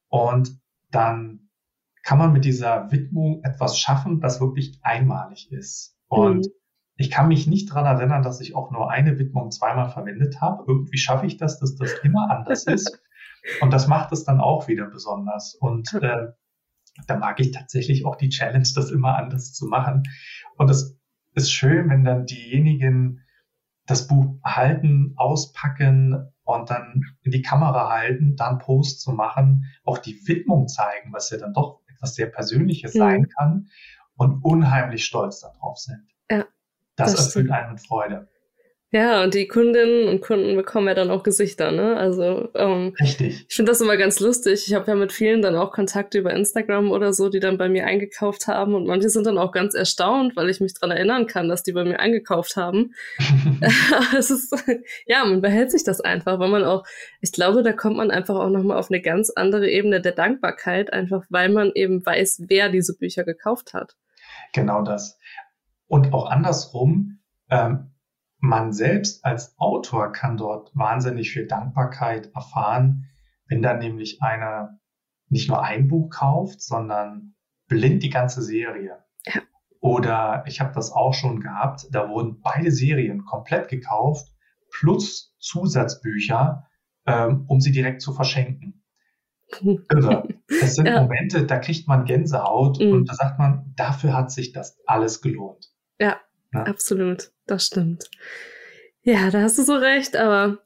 [0.08, 0.58] und
[0.90, 1.48] dann
[2.02, 5.96] kann man mit dieser Widmung etwas schaffen, das wirklich einmalig ist.
[6.08, 6.61] Und mhm
[7.02, 10.62] ich kann mich nicht dran erinnern, dass ich auch nur eine Widmung zweimal verwendet habe.
[10.68, 13.02] Irgendwie schaffe ich das, dass das immer anders ist.
[13.60, 15.56] Und das macht es dann auch wieder besonders.
[15.56, 16.28] Und äh,
[17.08, 20.04] da mag ich tatsächlich auch die Challenge, das immer anders zu machen.
[20.56, 20.96] Und es
[21.34, 23.24] ist schön, wenn dann diejenigen
[23.86, 29.98] das Buch halten, auspacken und dann in die Kamera halten, dann Post zu machen, auch
[29.98, 32.98] die Widmung zeigen, was ja dann doch etwas sehr Persönliches mhm.
[32.98, 33.68] sein kann
[34.14, 36.11] und unheimlich stolz darauf sind.
[36.96, 38.28] Das, das erfüllt einen mit Freude.
[38.94, 41.96] Ja, und die Kundinnen und Kunden bekommen ja dann auch Gesichter, ne?
[41.96, 43.46] Also ähm, Richtig.
[43.48, 44.64] Ich finde das immer ganz lustig.
[44.66, 47.70] Ich habe ja mit vielen dann auch Kontakte über Instagram oder so, die dann bei
[47.70, 48.74] mir eingekauft haben.
[48.74, 51.72] Und manche sind dann auch ganz erstaunt, weil ich mich dran erinnern kann, dass die
[51.72, 52.92] bei mir eingekauft haben.
[54.18, 54.54] es ist,
[55.06, 56.84] ja, man behält sich das einfach, weil man auch,
[57.22, 60.92] ich glaube, da kommt man einfach auch nochmal auf eine ganz andere Ebene der Dankbarkeit,
[60.92, 63.96] einfach weil man eben weiß, wer diese Bücher gekauft hat.
[64.52, 65.18] Genau das.
[65.92, 67.18] Und auch andersrum,
[67.50, 67.90] ähm,
[68.38, 73.10] man selbst als Autor kann dort wahnsinnig viel Dankbarkeit erfahren,
[73.46, 74.78] wenn dann nämlich einer
[75.28, 77.34] nicht nur ein Buch kauft, sondern
[77.68, 79.04] blind die ganze Serie.
[79.26, 79.42] Ja.
[79.80, 84.32] Oder ich habe das auch schon gehabt, da wurden beide Serien komplett gekauft,
[84.70, 86.66] plus Zusatzbücher,
[87.04, 88.82] ähm, um sie direkt zu verschenken.
[89.60, 90.26] Irre.
[90.48, 91.02] Das sind ja.
[91.02, 92.92] Momente, da kriegt man Gänsehaut mhm.
[92.92, 95.71] und da sagt man, dafür hat sich das alles gelohnt.
[96.02, 96.20] Ja,
[96.52, 96.64] ja.
[96.64, 98.10] Absolut, das stimmt.
[99.02, 100.58] Ja, da hast du so recht, aber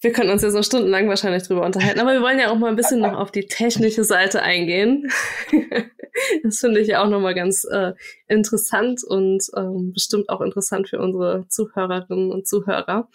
[0.00, 2.00] wir können uns ja so stundenlang wahrscheinlich drüber unterhalten.
[2.00, 5.10] Aber wir wollen ja auch mal ein bisschen noch auf die technische Seite eingehen.
[6.42, 7.94] das finde ich ja auch nochmal ganz äh,
[8.28, 13.08] interessant und ähm, bestimmt auch interessant für unsere Zuhörerinnen und Zuhörer.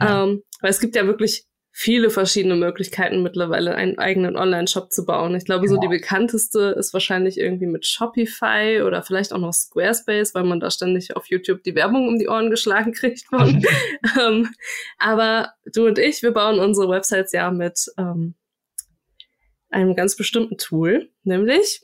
[0.00, 0.24] Ja.
[0.24, 1.44] Ähm, weil es gibt ja wirklich
[1.76, 5.34] viele verschiedene Möglichkeiten mittlerweile einen eigenen Online-Shop zu bauen.
[5.34, 5.74] Ich glaube, genau.
[5.74, 10.60] so die bekannteste ist wahrscheinlich irgendwie mit Shopify oder vielleicht auch noch Squarespace, weil man
[10.60, 14.50] da ständig auf YouTube die Werbung um die Ohren geschlagen kriegt ähm,
[14.98, 18.34] aber du und ich, wir bauen unsere Websites ja mit ähm,
[19.70, 21.82] einem ganz bestimmten Tool, nämlich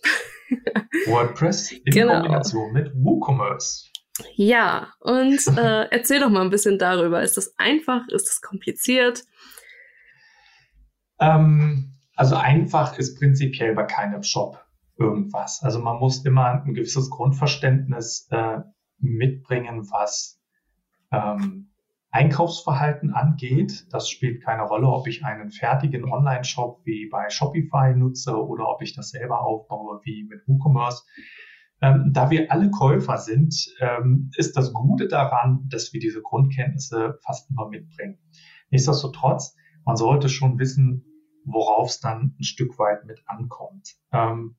[1.06, 2.20] WordPress in genau.
[2.20, 3.86] Kombination mit WooCommerce.
[4.36, 7.22] Ja, und äh, erzähl doch mal ein bisschen darüber.
[7.22, 8.06] Ist das einfach?
[8.08, 9.24] Ist das kompliziert?
[11.20, 14.64] Ähm, also einfach ist prinzipiell bei keinem Shop
[14.98, 15.62] irgendwas.
[15.62, 18.58] Also man muss immer ein gewisses Grundverständnis äh,
[18.98, 20.40] mitbringen, was
[21.10, 21.70] ähm,
[22.10, 23.86] Einkaufsverhalten angeht.
[23.90, 28.82] Das spielt keine Rolle, ob ich einen fertigen Online-Shop wie bei Shopify nutze oder ob
[28.82, 31.04] ich das selber aufbaue wie mit WooCommerce.
[31.82, 37.18] Ähm, da wir alle Käufer sind, ähm, ist das Gute daran, dass wir diese Grundkenntnisse
[37.24, 38.18] fast immer mitbringen.
[38.70, 39.56] Nichtsdestotrotz,
[39.86, 41.06] man sollte schon wissen,
[41.44, 43.96] worauf es dann ein Stück weit mit ankommt.
[44.12, 44.56] Ähm,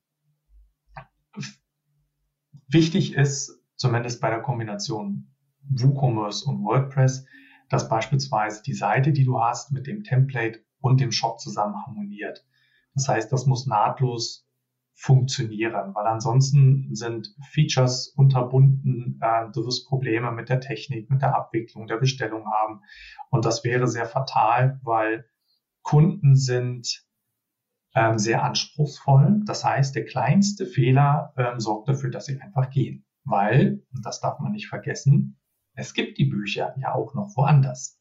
[2.68, 5.34] wichtig ist, zumindest bei der Kombination
[5.70, 7.26] WooCommerce und WordPress,
[7.70, 12.46] dass beispielsweise die Seite, die du hast, mit dem Template und dem Shop zusammen harmoniert.
[12.94, 14.48] Das heißt, das muss nahtlos
[14.94, 21.36] funktionieren, weil ansonsten sind Features unterbunden, äh, du wirst Probleme mit der Technik, mit der
[21.36, 22.82] Abwicklung, der Bestellung haben.
[23.30, 25.26] Und das wäre sehr fatal, weil
[25.82, 27.06] Kunden sind
[27.96, 29.42] ähm, sehr anspruchsvoll.
[29.46, 33.06] Das heißt, der kleinste Fehler ähm, sorgt dafür, dass sie einfach gehen.
[33.24, 35.40] Weil, und das darf man nicht vergessen,
[35.74, 38.00] es gibt die Bücher ja auch noch woanders.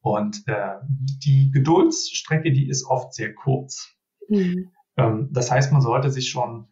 [0.00, 3.94] Und äh, die Geduldsstrecke, die ist oft sehr kurz.
[4.28, 4.70] Mhm.
[4.96, 6.68] Ähm, das heißt, man sollte sich schon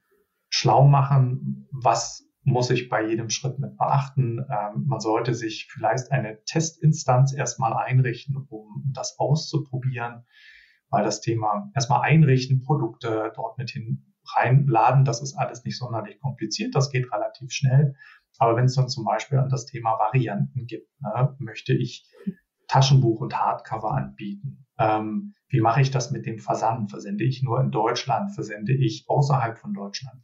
[0.48, 4.38] schlau machen, was muss ich bei jedem Schritt mit beachten.
[4.38, 10.24] Ähm, man sollte sich vielleicht eine Testinstanz erstmal einrichten, um das auszuprobieren,
[10.90, 16.18] weil das Thema erstmal einrichten, Produkte dort mit hin reinladen, das ist alles nicht sonderlich
[16.18, 17.94] kompliziert, das geht relativ schnell.
[18.38, 22.06] Aber wenn es dann zum Beispiel an das Thema Varianten gibt, ne, möchte ich
[22.68, 24.66] Taschenbuch und Hardcover anbieten?
[24.78, 26.90] Ähm, wie mache ich das mit dem Versand?
[26.90, 28.34] Versende ich nur in Deutschland?
[28.34, 30.22] Versende ich außerhalb von Deutschland?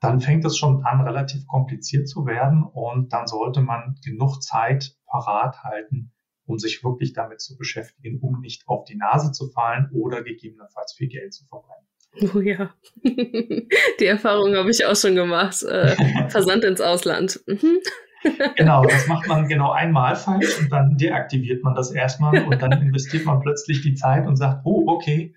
[0.00, 4.94] Dann fängt es schon an, relativ kompliziert zu werden und dann sollte man genug Zeit
[5.06, 6.12] parat halten,
[6.44, 10.92] um sich wirklich damit zu beschäftigen, um nicht auf die Nase zu fallen oder gegebenenfalls
[10.92, 11.86] viel Geld zu verbrennen.
[12.34, 12.70] Oh ja,
[13.04, 15.62] die Erfahrung habe ich auch schon gemacht.
[15.62, 15.96] Äh,
[16.28, 17.40] Versand ins Ausland.
[17.46, 17.78] Mhm.
[18.56, 22.72] genau, das macht man genau einmal falsch und dann deaktiviert man das erstmal und dann
[22.72, 25.34] investiert man plötzlich die Zeit und sagt, oh, okay,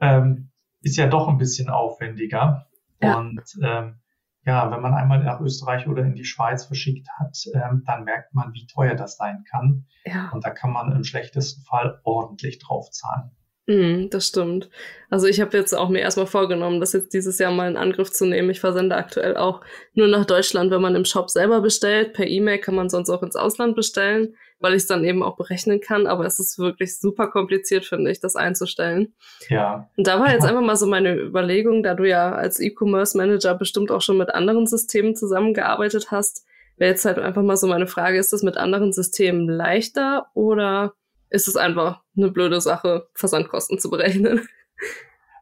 [0.00, 0.50] ähm,
[0.82, 2.66] ist ja doch ein bisschen aufwendiger.
[3.02, 3.18] Ja.
[3.18, 3.99] Und ähm,
[4.44, 8.34] ja, wenn man einmal nach Österreich oder in die Schweiz verschickt hat, ähm, dann merkt
[8.34, 9.86] man, wie teuer das sein kann.
[10.04, 10.30] Ja.
[10.30, 13.32] Und da kann man im schlechtesten Fall ordentlich drauf zahlen.
[13.66, 14.70] Mm, das stimmt.
[15.10, 18.10] Also ich habe jetzt auch mir erstmal vorgenommen, das jetzt dieses Jahr mal in Angriff
[18.10, 18.50] zu nehmen.
[18.50, 19.60] Ich versende aktuell auch
[19.94, 22.14] nur nach Deutschland, wenn man im Shop selber bestellt.
[22.14, 25.36] Per E-Mail kann man sonst auch ins Ausland bestellen, weil ich es dann eben auch
[25.36, 26.06] berechnen kann.
[26.06, 29.14] Aber es ist wirklich super kompliziert, finde ich, das einzustellen.
[29.48, 29.88] Ja.
[29.96, 33.54] Und da war jetzt einfach mal so meine Überlegung, da du ja als E-Commerce Manager
[33.54, 36.44] bestimmt auch schon mit anderen Systemen zusammengearbeitet hast,
[36.76, 40.94] wäre jetzt halt einfach mal so meine Frage, ist das mit anderen Systemen leichter oder
[41.30, 44.46] ist es einfach eine blöde Sache, Versandkosten zu berechnen.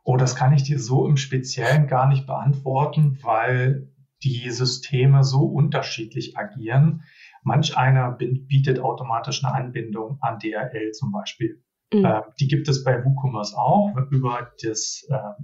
[0.05, 5.42] Oh, das kann ich dir so im Speziellen gar nicht beantworten, weil die Systeme so
[5.42, 7.03] unterschiedlich agieren.
[7.42, 11.62] Manch einer bietet automatisch eine Anbindung an DRL zum Beispiel.
[11.92, 12.05] Mhm.
[12.05, 15.42] Äh, die gibt es bei WooCommerce auch über das, äh,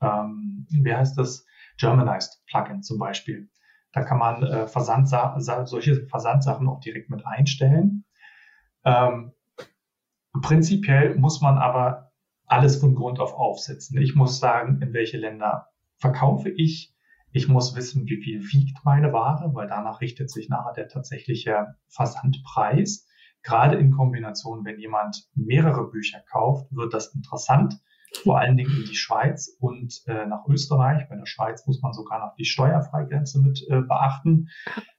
[0.00, 1.46] ähm, wie heißt das,
[1.78, 3.50] Germanized Plugin zum Beispiel.
[3.92, 8.04] Da kann man äh, Versandsa solche Versandsachen auch direkt mit einstellen.
[8.86, 9.32] Ähm,
[10.42, 12.12] prinzipiell muss man aber
[12.46, 14.00] alles von Grund auf aufsetzen.
[14.00, 15.68] Ich muss sagen, in welche Länder
[15.98, 16.94] verkaufe ich.
[17.32, 21.74] Ich muss wissen, wie viel wiegt meine Ware, weil danach richtet sich nachher der tatsächliche
[21.88, 23.06] Versandpreis.
[23.42, 27.78] Gerade in Kombination, wenn jemand mehrere Bücher kauft, wird das interessant.
[28.22, 31.08] Vor allen Dingen in die Schweiz und äh, nach Österreich.
[31.08, 34.48] Bei der Schweiz muss man sogar noch die Steuerfreigrenze mit äh, beachten.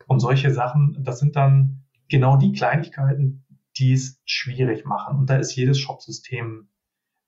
[0.08, 3.47] Und solche Sachen, das sind dann genau die Kleinigkeiten,
[3.78, 5.18] die es schwierig machen.
[5.18, 6.70] Und da ist jedes Shopsystem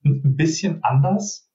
[0.04, 1.50] ein bisschen anders.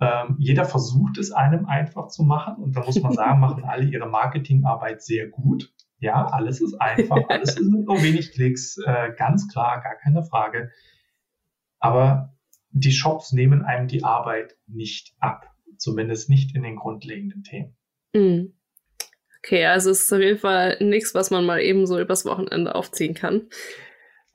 [0.00, 2.62] Ähm, jeder versucht es einem einfach zu machen.
[2.62, 5.72] Und da muss man sagen, machen alle ihre Marketingarbeit sehr gut.
[5.98, 10.70] Ja, alles ist einfach, alles sind nur wenig Klicks, äh, ganz klar, gar keine Frage.
[11.78, 12.34] Aber
[12.70, 15.50] die Shops nehmen einem die Arbeit nicht ab.
[15.78, 17.76] Zumindest nicht in den grundlegenden Themen.
[18.12, 18.52] Mm.
[19.38, 22.74] Okay, also es ist auf jeden Fall nichts, was man mal eben so übers Wochenende
[22.74, 23.48] aufziehen kann.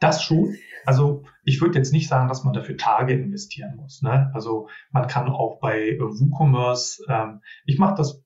[0.02, 0.58] Das schon.
[0.84, 4.02] Also ich würde jetzt nicht sagen, dass man dafür Tage investieren muss.
[4.02, 4.32] Ne?
[4.34, 8.24] Also man kann auch bei WooCommerce, ähm, ich mache das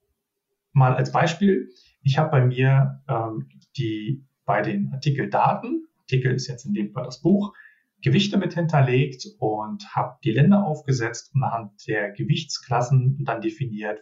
[0.72, 1.70] mal als Beispiel.
[2.02, 7.04] Ich habe bei mir ähm, die bei den Artikeldaten, Artikel ist jetzt in dem Fall
[7.04, 7.54] das Buch,
[8.02, 14.00] Gewichte mit hinterlegt und habe die Länder aufgesetzt und anhand der Gewichtsklassen dann definiert,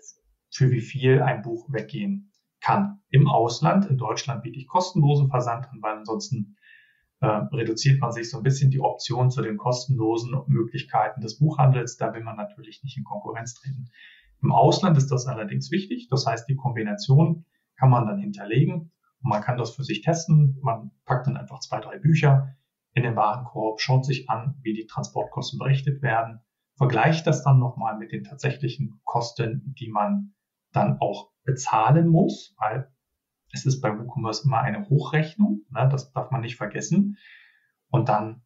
[0.51, 2.31] für wie viel ein Buch weggehen
[2.61, 2.99] kann.
[3.09, 6.55] Im Ausland, in Deutschland biete ich kostenlosen Versand an, weil ansonsten
[7.23, 11.95] äh, reduziert man sich so ein bisschen die Option zu den kostenlosen Möglichkeiten des Buchhandels.
[11.95, 13.85] Da will man natürlich nicht in Konkurrenz treten.
[14.41, 16.09] Im Ausland ist das allerdings wichtig.
[16.09, 17.45] Das heißt, die Kombination
[17.77, 20.59] kann man dann hinterlegen und man kann das für sich testen.
[20.61, 22.57] Man packt dann einfach zwei, drei Bücher
[22.93, 26.41] in den Warenkorb, schaut sich an, wie die Transportkosten berechnet werden,
[26.75, 30.33] vergleicht das dann nochmal mit den tatsächlichen Kosten, die man
[30.73, 32.91] dann auch bezahlen muss, weil
[33.53, 37.17] es ist bei WooCommerce immer eine Hochrechnung, ne, das darf man nicht vergessen.
[37.89, 38.41] Und dann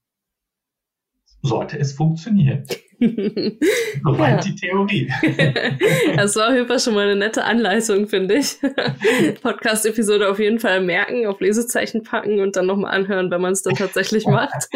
[1.41, 2.65] sollte es funktionieren.
[2.99, 4.51] Soweit ja.
[4.51, 5.07] die Theorie.
[6.17, 8.57] das war auf jeden Fall schon mal eine nette Anleitung, finde ich.
[9.41, 13.61] Podcast-Episode auf jeden Fall merken, auf Lesezeichen packen und dann nochmal anhören, wenn man es
[13.61, 14.67] dann tatsächlich macht.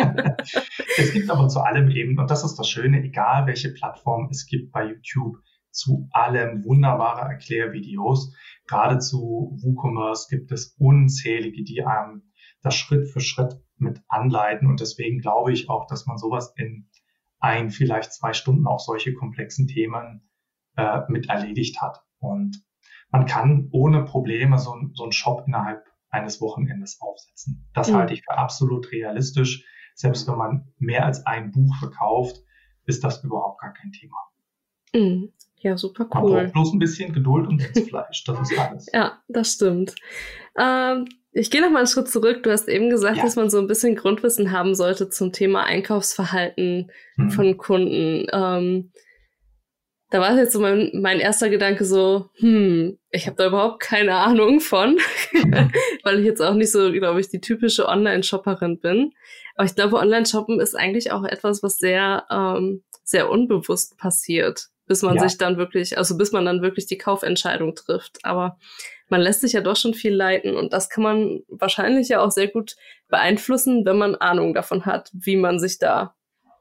[0.97, 4.45] es gibt aber zu allem eben, und das ist das Schöne, egal welche Plattform es
[4.45, 5.37] gibt bei YouTube,
[5.71, 8.33] zu allem wunderbare Erklärvideos.
[8.67, 12.31] Gerade zu WooCommerce gibt es unzählige, die einem
[12.61, 14.67] das Schritt für Schritt mit anleiten.
[14.67, 16.87] Und deswegen glaube ich auch, dass man sowas in
[17.39, 20.29] ein, vielleicht zwei Stunden auch solche komplexen Themen
[20.77, 22.03] äh, mit erledigt hat.
[22.19, 22.63] Und
[23.09, 27.67] man kann ohne Probleme so, so einen Shop innerhalb eines Wochenendes aufsetzen.
[27.73, 27.95] Das mhm.
[27.95, 29.65] halte ich für absolut realistisch.
[29.95, 32.37] Selbst wenn man mehr als ein Buch verkauft,
[32.85, 34.17] ist das überhaupt gar kein Thema.
[34.93, 35.33] Mhm.
[35.61, 36.41] Ja, super cool.
[36.41, 38.87] Braucht bloß ein bisschen Geduld und Sitzfleisch, das ist alles.
[38.91, 39.95] ja, das stimmt.
[40.57, 42.43] Ähm, ich gehe noch mal einen Schritt zurück.
[42.43, 43.23] Du hast eben gesagt, ja.
[43.23, 47.29] dass man so ein bisschen Grundwissen haben sollte zum Thema Einkaufsverhalten hm.
[47.29, 48.25] von Kunden.
[48.33, 48.91] Ähm,
[50.09, 54.15] da war jetzt so mein, mein erster Gedanke so, hm, ich habe da überhaupt keine
[54.15, 54.97] Ahnung von,
[56.03, 59.13] weil ich jetzt auch nicht so, glaube ich, die typische Online-Shopperin bin.
[59.55, 65.03] Aber ich glaube, Online-Shoppen ist eigentlich auch etwas, was sehr, ähm, sehr unbewusst passiert bis
[65.03, 65.21] man ja.
[65.21, 68.19] sich dann wirklich, also bis man dann wirklich die Kaufentscheidung trifft.
[68.23, 68.57] Aber
[69.07, 72.31] man lässt sich ja doch schon viel leiten und das kann man wahrscheinlich ja auch
[72.31, 72.75] sehr gut
[73.07, 76.13] beeinflussen, wenn man Ahnung davon hat, wie man sich da,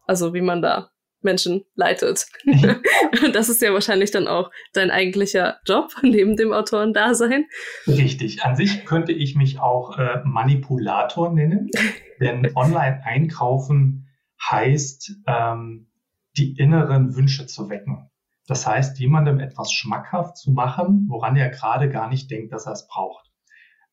[0.07, 2.27] also wie man da Menschen leitet.
[3.33, 7.47] das ist ja wahrscheinlich dann auch dein eigentlicher Job neben dem Autorendasein.
[7.89, 8.45] Richtig.
[8.45, 11.69] An sich könnte ich mich auch äh, Manipulator nennen,
[12.21, 14.09] denn online einkaufen
[14.41, 15.89] heißt, ähm,
[16.37, 18.10] die inneren Wünsche zu wecken.
[18.47, 22.73] Das heißt, jemandem etwas schmackhaft zu machen, woran er gerade gar nicht denkt, dass er
[22.73, 23.31] es braucht.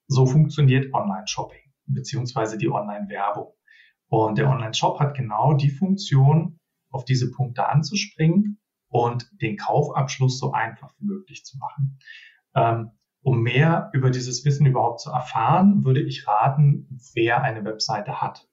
[0.08, 3.54] So funktioniert Online-Shopping beziehungsweise die Online-Werbung.
[4.10, 10.54] Und der Online-Shop hat genau die Funktion, auf diese Punkte anzuspringen und den Kaufabschluss so
[10.54, 12.00] einfach wie möglich zu machen.
[12.56, 12.92] Ähm,
[13.22, 18.48] um mehr über dieses Wissen überhaupt zu erfahren, würde ich raten, wer eine Webseite hat,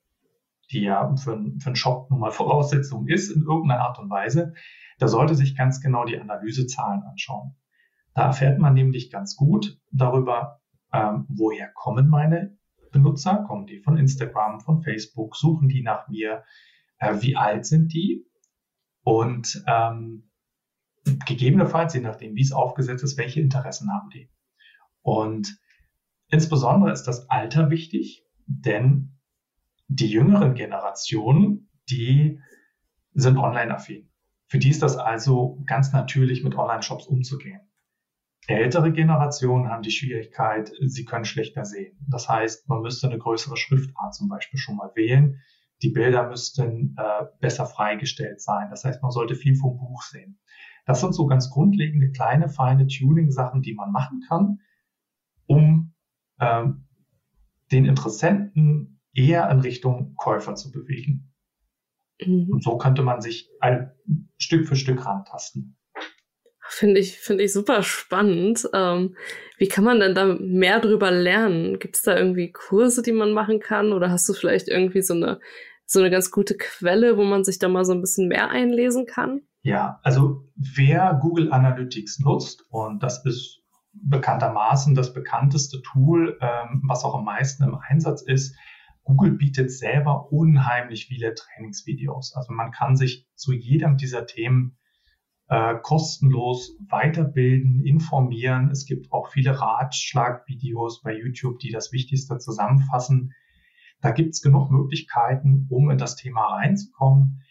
[0.73, 4.55] die ja für, für einen Shop nun mal Voraussetzung ist in irgendeiner Art und Weise,
[5.01, 7.57] der sollte sich ganz genau die Analysezahlen anschauen.
[8.15, 10.61] Da erfährt man nämlich ganz gut darüber,
[10.93, 12.57] ähm, woher kommen meine
[12.93, 16.45] Benutzer, kommen die von Instagram, von Facebook, suchen die nach mir,
[16.99, 18.25] äh, wie alt sind die
[19.03, 20.31] und ähm,
[21.27, 24.31] gegebenenfalls, je nachdem, wie es aufgesetzt ist, welche Interessen haben die.
[25.03, 25.59] Und
[26.29, 29.19] insbesondere ist das Alter wichtig, denn
[29.89, 32.41] die jüngeren Generationen, die
[33.13, 34.11] sind online-affin.
[34.47, 37.61] Für die ist das also ganz natürlich, mit Online-Shops umzugehen.
[38.47, 41.97] Ältere Generationen haben die Schwierigkeit, sie können schlechter sehen.
[42.09, 45.41] Das heißt, man müsste eine größere Schriftart zum Beispiel schon mal wählen.
[45.83, 48.69] Die Bilder müssten äh, besser freigestellt sein.
[48.71, 50.39] Das heißt, man sollte viel vom Buch sehen.
[50.87, 54.61] Das sind so ganz grundlegende kleine, feine Tuning-Sachen, die man machen kann,
[55.47, 55.95] um
[56.39, 56.87] ähm,
[57.73, 61.33] den Interessenten eher in Richtung Käufer zu bewegen.
[62.21, 62.49] Mhm.
[62.51, 63.51] Und so könnte man sich
[64.39, 65.77] Stück für Stück rantasten.
[66.67, 68.69] Finde ich, finde ich super spannend.
[68.73, 69.17] Ähm,
[69.59, 71.79] wie kann man denn da mehr drüber lernen?
[71.79, 73.93] Gibt es da irgendwie Kurse, die man machen kann?
[73.93, 75.41] Oder hast du vielleicht irgendwie so eine,
[75.87, 79.07] so eine ganz gute Quelle, wo man sich da mal so ein bisschen mehr einlesen
[79.07, 79.43] kann?
[79.63, 83.63] Ja, also wer Google Analytics nutzt, und das ist
[83.93, 88.57] bekanntermaßen das bekannteste Tool, ähm, was auch am meisten im Einsatz ist,
[89.05, 92.35] Google bietet selber unheimlich viele Trainingsvideos.
[92.35, 94.79] Also man kann sich zu jedem dieser Themen
[95.49, 98.71] äh, kostenlos weiterbilden, informieren.
[98.71, 103.35] Es gibt auch viele Ratschlagvideos bei YouTube, die das Wichtigste zusammenfassen.
[104.01, 107.43] Da gibt es genug Möglichkeiten, um in das Thema reinzukommen.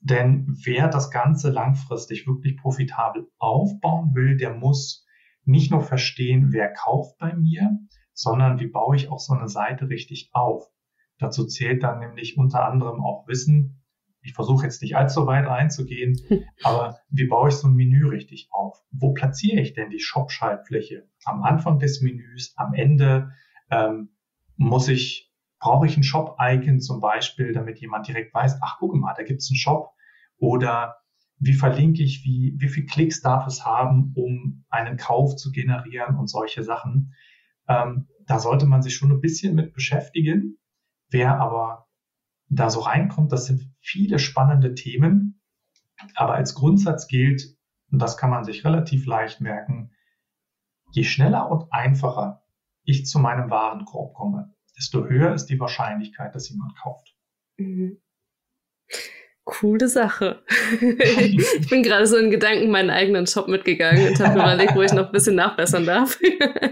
[0.00, 5.04] Denn wer das Ganze langfristig wirklich profitabel aufbauen will, der muss
[5.44, 7.78] nicht nur verstehen, wer kauft bei mir,
[8.12, 10.70] sondern wie baue ich auch so eine Seite richtig auf.
[11.18, 13.82] Dazu zählt dann nämlich unter anderem auch Wissen,
[14.22, 16.20] ich versuche jetzt nicht allzu weit reinzugehen,
[16.62, 18.78] aber wie baue ich so ein Menü richtig auf?
[18.90, 21.08] Wo platziere ich denn die Shop-Schaltfläche?
[21.24, 23.32] Am Anfang des Menüs, am Ende
[23.70, 24.10] ähm,
[24.56, 29.14] muss ich, brauche ich ein Shop-Icon zum Beispiel, damit jemand direkt weiß, ach guck mal,
[29.16, 29.90] da gibt's einen Shop.
[30.38, 30.96] Oder
[31.38, 36.16] wie verlinke ich, wie, wie viel Klicks darf es haben, um einen Kauf zu generieren
[36.16, 37.14] und solche Sachen.
[37.68, 40.58] Ähm, da sollte man sich schon ein bisschen mit beschäftigen.
[41.10, 41.88] Wer aber
[42.48, 43.32] da so reinkommt.
[43.32, 45.40] Das sind viele spannende Themen.
[46.14, 47.56] Aber als Grundsatz gilt,
[47.90, 49.92] und das kann man sich relativ leicht merken,
[50.92, 52.42] je schneller und einfacher
[52.84, 57.14] ich zu meinem Warenkorb komme, desto höher ist die Wahrscheinlichkeit, dass jemand kauft.
[57.58, 58.00] Mhm
[59.48, 60.42] coole Sache.
[60.80, 64.92] ich bin gerade so in Gedanken meinen eigenen Shop mitgegangen und habe überlegt, wo ich
[64.92, 66.20] noch ein bisschen nachbessern darf.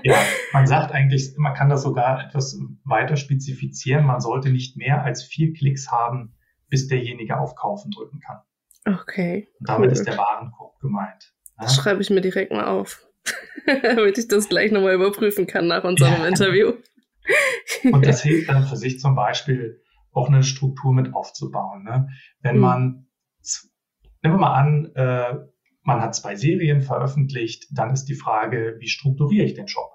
[0.04, 0.16] ja,
[0.52, 4.04] man sagt eigentlich, man kann das sogar etwas weiter spezifizieren.
[4.04, 6.34] Man sollte nicht mehr als vier Klicks haben,
[6.68, 8.40] bis derjenige auf Kaufen drücken kann.
[8.84, 9.48] Okay.
[9.58, 9.92] Und damit cool.
[9.92, 11.32] ist der Warenkorb gemeint.
[11.56, 11.64] Ja?
[11.64, 13.06] Das schreibe ich mir direkt mal auf,
[13.82, 16.28] damit ich das gleich nochmal überprüfen kann nach unserem ja.
[16.28, 16.74] Interview.
[17.90, 19.80] und das hilft dann für sich zum Beispiel,
[20.16, 21.84] auch eine Struktur mit aufzubauen.
[21.84, 22.08] Ne?
[22.40, 22.62] Wenn mhm.
[22.62, 23.06] man,
[24.22, 25.38] nehmen wir mal an, äh,
[25.82, 29.90] man hat zwei Serien veröffentlicht, dann ist die Frage, wie strukturiere ich den Shop?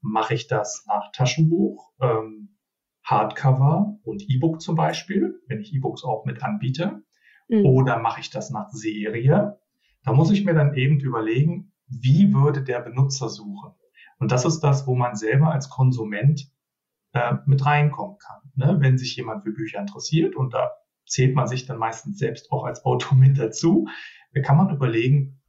[0.00, 2.56] Mache ich das nach Taschenbuch, ähm,
[3.04, 7.02] Hardcover und E-Book zum Beispiel, wenn ich E-Books auch mit anbiete?
[7.48, 7.66] Mhm.
[7.66, 9.58] Oder mache ich das nach Serie?
[10.04, 13.72] Da muss ich mir dann eben überlegen, wie würde der Benutzer suchen?
[14.18, 16.50] Und das ist das, wo man selber als Konsument
[17.12, 18.40] äh, mit reinkommen kann.
[18.54, 18.76] Ne?
[18.80, 20.72] Wenn sich jemand für Bücher interessiert und da
[21.06, 23.88] zählt man sich dann meistens selbst auch als Autor mit dazu,
[24.44, 25.42] kann man überlegen,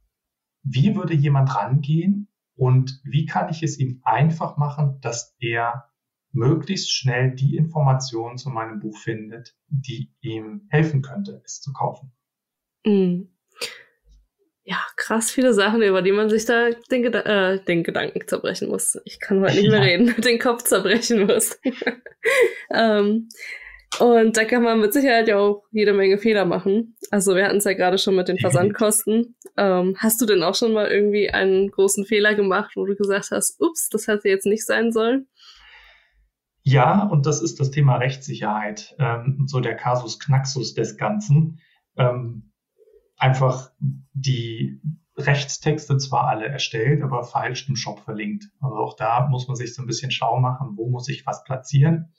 [0.64, 5.88] wie würde jemand rangehen und wie kann ich es ihm einfach machen, dass er
[6.32, 12.12] möglichst schnell die Informationen zu meinem Buch findet, die ihm helfen könnte, es zu kaufen.
[12.84, 13.32] Mhm
[14.64, 17.20] ja, krass viele Sachen, über die man sich da den, Geda
[17.52, 18.98] äh, den Gedanken zerbrechen muss.
[19.04, 19.84] Ich kann heute nicht mehr ja.
[19.84, 21.58] reden, den Kopf zerbrechen muss.
[22.72, 23.28] ähm,
[23.98, 26.96] und da kann man mit Sicherheit ja auch jede Menge Fehler machen.
[27.10, 29.36] Also wir hatten es ja gerade schon mit den Versandkosten.
[29.56, 33.30] Ähm, hast du denn auch schon mal irgendwie einen großen Fehler gemacht, wo du gesagt
[33.32, 35.26] hast, ups, das hätte jetzt nicht sein sollen?
[36.62, 41.58] Ja, und das ist das Thema Rechtssicherheit, ähm, so der Kasus Knaxus des Ganzen.
[41.96, 42.51] Ähm,
[43.22, 43.70] einfach
[44.12, 44.80] die
[45.16, 48.46] Rechtstexte zwar alle erstellt, aber falsch im Shop verlinkt.
[48.60, 51.44] Also auch da muss man sich so ein bisschen schau machen, wo muss ich was
[51.44, 52.12] platzieren.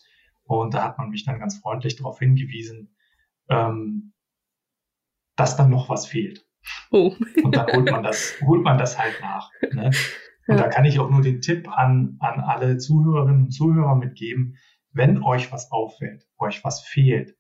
[0.46, 2.96] Und da hat man mich dann ganz freundlich darauf hingewiesen,
[3.50, 4.14] ähm,
[5.36, 6.48] dass dann noch was fehlt.
[6.90, 7.14] Oh.
[7.44, 9.52] Und dann holt man das, holt man das halt nach.
[9.74, 9.92] Ne?
[10.48, 10.64] Und ja.
[10.64, 14.58] da kann ich auch nur den Tipp an, an alle Zuhörerinnen und Zuhörer mitgeben,
[14.92, 17.38] wenn euch was auffällt, euch was fehlt,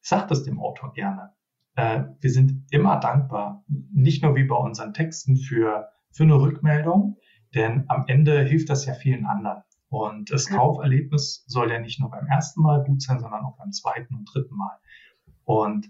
[0.00, 1.34] sagt es dem Autor gerne.
[1.78, 7.18] Äh, wir sind immer dankbar, nicht nur wie bei unseren Texten für, für eine Rückmeldung,
[7.54, 9.62] denn am Ende hilft das ja vielen anderen.
[9.88, 13.70] Und das Kauferlebnis soll ja nicht nur beim ersten Mal gut sein, sondern auch beim
[13.70, 14.76] zweiten und dritten Mal.
[15.44, 15.88] Und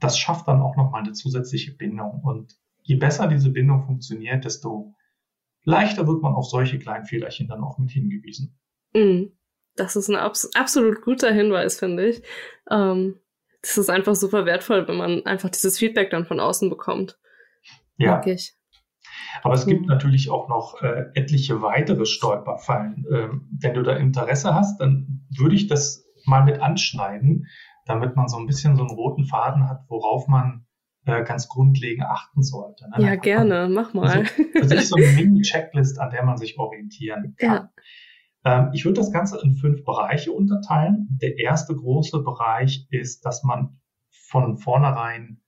[0.00, 2.20] das schafft dann auch nochmal eine zusätzliche Bindung.
[2.24, 4.96] Und je besser diese Bindung funktioniert, desto
[5.62, 8.58] leichter wird man auf solche kleinen Fehlerchen dann auch mit hingewiesen.
[8.92, 9.26] Mm,
[9.76, 12.22] das ist ein abs absolut guter Hinweis, finde ich.
[12.68, 13.20] Ähm,
[13.62, 17.18] das ist einfach super wertvoll, wenn man einfach dieses Feedback dann von außen bekommt.
[17.96, 18.16] Ja.
[18.16, 18.54] Wirklich.
[19.42, 19.88] Aber es gibt mhm.
[19.88, 23.04] natürlich auch noch äh, etliche weitere Stolperfallen.
[23.10, 27.46] Ähm, wenn du da Interesse hast, dann würde ich das mal mit anschneiden,
[27.86, 30.66] damit man so ein bisschen so einen roten Faden hat, worauf man
[31.06, 32.88] äh, ganz grundlegend achten sollte.
[32.90, 33.04] Ne?
[33.04, 34.26] Ja, gerne, mach mal.
[34.26, 37.50] Für sich so eine Mini-Checklist, an der man sich orientieren kann.
[37.50, 37.70] Ja.
[38.44, 41.08] Ähm, ich würde das Ganze in fünf Bereiche unterteilen.
[41.20, 43.80] Der erste große Bereich ist, dass man
[44.10, 45.40] von vornherein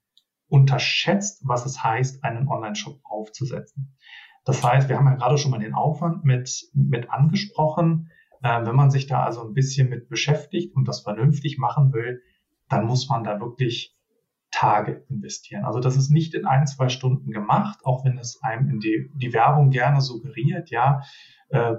[0.48, 3.96] unterschätzt, was es heißt, einen Online-Shop aufzusetzen.
[4.44, 8.10] Das heißt, wir haben ja gerade schon mal den Aufwand mit, mit angesprochen.
[8.42, 12.22] Äh, wenn man sich da also ein bisschen mit beschäftigt und das vernünftig machen will,
[12.68, 13.96] dann muss man da wirklich
[14.50, 15.64] Tage investieren.
[15.64, 19.10] Also das ist nicht in ein, zwei Stunden gemacht, auch wenn es einem in die,
[19.14, 21.02] die Werbung gerne suggeriert, ja,
[21.50, 21.76] äh,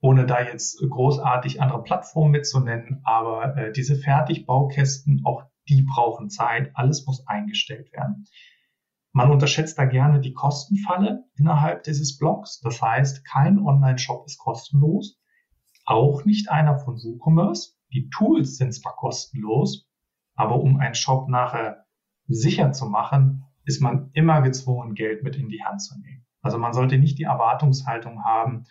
[0.00, 6.70] ohne da jetzt großartig andere Plattformen mitzunennen, aber äh, diese Fertigbaukästen, auch die brauchen Zeit,
[6.74, 8.26] alles muss eingestellt werden.
[9.12, 12.60] Man unterschätzt da gerne die Kostenfalle innerhalb dieses Blogs.
[12.60, 15.20] Das heißt, kein Online-Shop ist kostenlos,
[15.84, 17.76] auch nicht einer von WooCommerce.
[17.92, 19.88] Die Tools sind zwar kostenlos,
[20.36, 21.86] aber um einen Shop nachher
[22.26, 26.26] sicher zu machen, ist man immer gezwungen, Geld mit in die Hand zu nehmen.
[26.42, 28.64] Also man sollte nicht die Erwartungshaltung haben,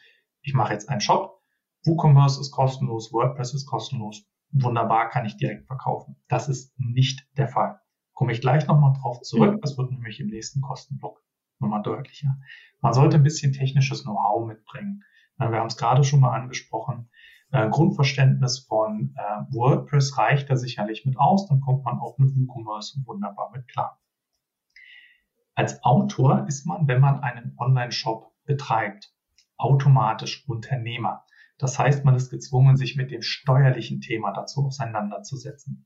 [0.48, 1.42] ich mache jetzt einen Shop,
[1.84, 6.16] WooCommerce ist kostenlos, WordPress ist kostenlos, wunderbar, kann ich direkt verkaufen.
[6.30, 7.82] Das ist nicht der Fall.
[8.14, 9.60] Komme ich gleich nochmal drauf zurück.
[9.62, 11.22] Das wird nämlich im nächsten Kostenblock
[11.60, 12.38] nochmal deutlicher.
[12.80, 15.04] Man sollte ein bisschen technisches Know-how mitbringen.
[15.38, 17.10] Wir haben es gerade schon mal angesprochen.
[17.52, 21.48] Ein Grundverständnis von äh, WordPress reicht da sicherlich mit aus.
[21.48, 24.00] Dann kommt man auch mit WooCommerce wunderbar mit klar.
[25.56, 29.14] Als Autor ist man, wenn man einen Online-Shop betreibt,
[29.58, 31.26] automatisch Unternehmer.
[31.58, 35.86] Das heißt, man ist gezwungen, sich mit dem steuerlichen Thema dazu auseinanderzusetzen.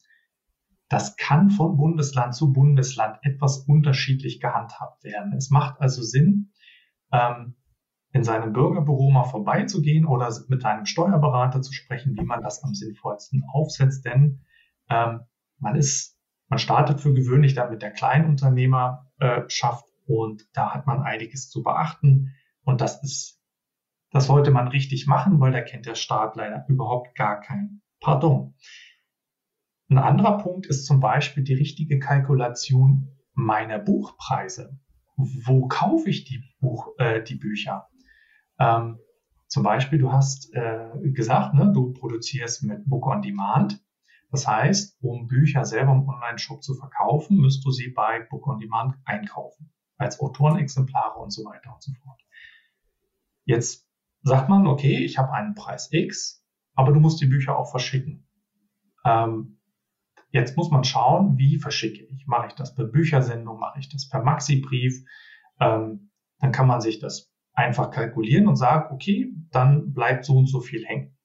[0.90, 5.34] Das kann von Bundesland zu Bundesland etwas unterschiedlich gehandhabt werden.
[5.34, 6.52] Es macht also Sinn,
[7.14, 7.56] ähm,
[8.14, 12.74] in seinem Bürgerbüro mal vorbeizugehen oder mit einem Steuerberater zu sprechen, wie man das am
[12.74, 14.42] sinnvollsten aufsetzt, denn
[14.90, 15.22] ähm,
[15.60, 16.18] man ist,
[16.50, 22.36] man startet für gewöhnlich dann mit der Kleinunternehmerschaft und da hat man einiges zu beachten
[22.64, 23.41] und das ist
[24.12, 28.56] das sollte man richtig machen, weil da kennt der Staat leider überhaupt gar kein Pardon.
[29.90, 34.80] Ein anderer Punkt ist zum Beispiel die richtige Kalkulation meiner Buchpreise.
[35.16, 37.90] Wo kaufe ich die, Buch, äh, die Bücher?
[38.60, 39.00] Ähm,
[39.48, 43.84] zum Beispiel, du hast äh, gesagt, ne, du produzierst mit Book on Demand.
[44.32, 48.60] Das heißt, um Bücher selber im Online-Shop zu verkaufen, müsst du sie bei Book on
[48.60, 49.72] Demand einkaufen.
[49.98, 52.22] Als Autorenexemplare und so weiter und so fort.
[53.44, 53.91] Jetzt
[54.24, 56.44] sagt man, okay, ich habe einen Preis X,
[56.76, 58.28] aber du musst die Bücher auch verschicken.
[59.04, 59.60] Ähm,
[60.30, 62.28] jetzt muss man schauen, wie verschicke ich.
[62.28, 65.04] Mache ich das per Büchersendung, mache ich das per Maxi-Brief?
[65.60, 70.48] Ähm, dann kann man sich das einfach kalkulieren und sagen, okay, dann bleibt so und
[70.48, 71.18] so viel hängen.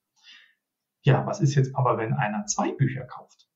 [1.03, 3.49] Ja, was ist jetzt aber, wenn einer zwei Bücher kauft?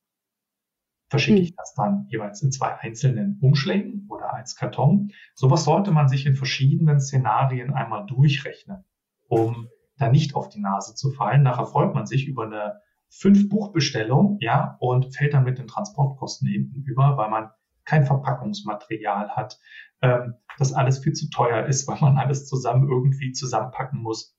[1.08, 1.42] Verschicke hm.
[1.42, 5.10] ich das dann jeweils in zwei einzelnen Umschlägen oder als Karton?
[5.34, 8.84] Sowas sollte man sich in verschiedenen Szenarien einmal durchrechnen
[9.30, 11.42] um da nicht auf die Nase zu fallen.
[11.42, 16.48] Nachher freut man sich über eine fünf Buchbestellung, ja, und fällt dann mit den Transportkosten
[16.48, 17.50] hinten über, weil man
[17.84, 19.58] kein Verpackungsmaterial hat,
[20.02, 24.36] ähm, das alles viel zu teuer ist, weil man alles zusammen irgendwie zusammenpacken muss.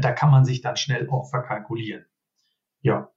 [0.00, 2.04] Da kann man sich dann schnell auch verkalkulieren.
[2.80, 3.10] Ja,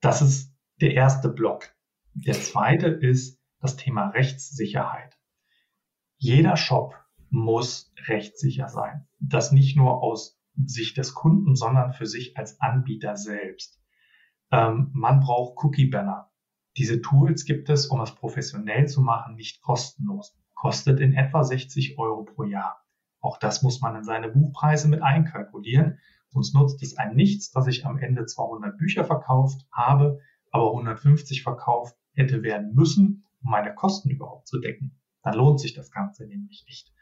[0.00, 1.74] das ist der erste Block.
[2.14, 5.18] Der zweite ist das Thema Rechtssicherheit.
[6.18, 7.01] Jeder Shop
[7.32, 9.08] muss rechtssicher sein.
[9.18, 13.80] Das nicht nur aus Sicht des Kunden, sondern für sich als Anbieter selbst.
[14.50, 16.30] Ähm, man braucht Cookie-Banner.
[16.76, 20.38] Diese Tools gibt es, um es professionell zu machen, nicht kostenlos.
[20.54, 22.84] Kostet in etwa 60 Euro pro Jahr.
[23.20, 25.98] Auch das muss man in seine Buchpreise mit einkalkulieren.
[26.34, 30.20] Uns nutzt es ein nichts, dass ich am Ende 200 Bücher verkauft habe,
[30.50, 35.00] aber 150 verkauft hätte werden müssen, um meine Kosten überhaupt zu decken.
[35.22, 36.92] Dann lohnt sich das Ganze nämlich nicht.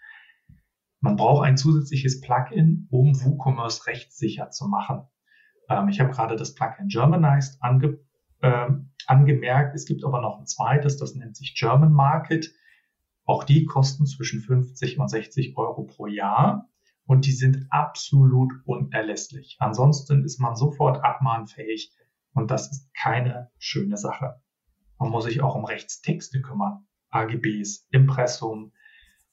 [1.01, 5.03] Man braucht ein zusätzliches Plugin, um WooCommerce rechtssicher zu machen.
[5.68, 7.98] Ähm, ich habe gerade das Plugin Germanized ange,
[8.40, 8.68] äh,
[9.07, 9.74] angemerkt.
[9.74, 12.53] Es gibt aber noch ein zweites, das nennt sich German Market.
[13.24, 16.68] Auch die kosten zwischen 50 und 60 Euro pro Jahr
[17.07, 19.57] und die sind absolut unerlässlich.
[19.59, 21.92] Ansonsten ist man sofort abmahnfähig
[22.34, 24.40] und das ist keine schöne Sache.
[24.98, 28.72] Man muss sich auch um Rechtstexte kümmern, AGBs, Impressum.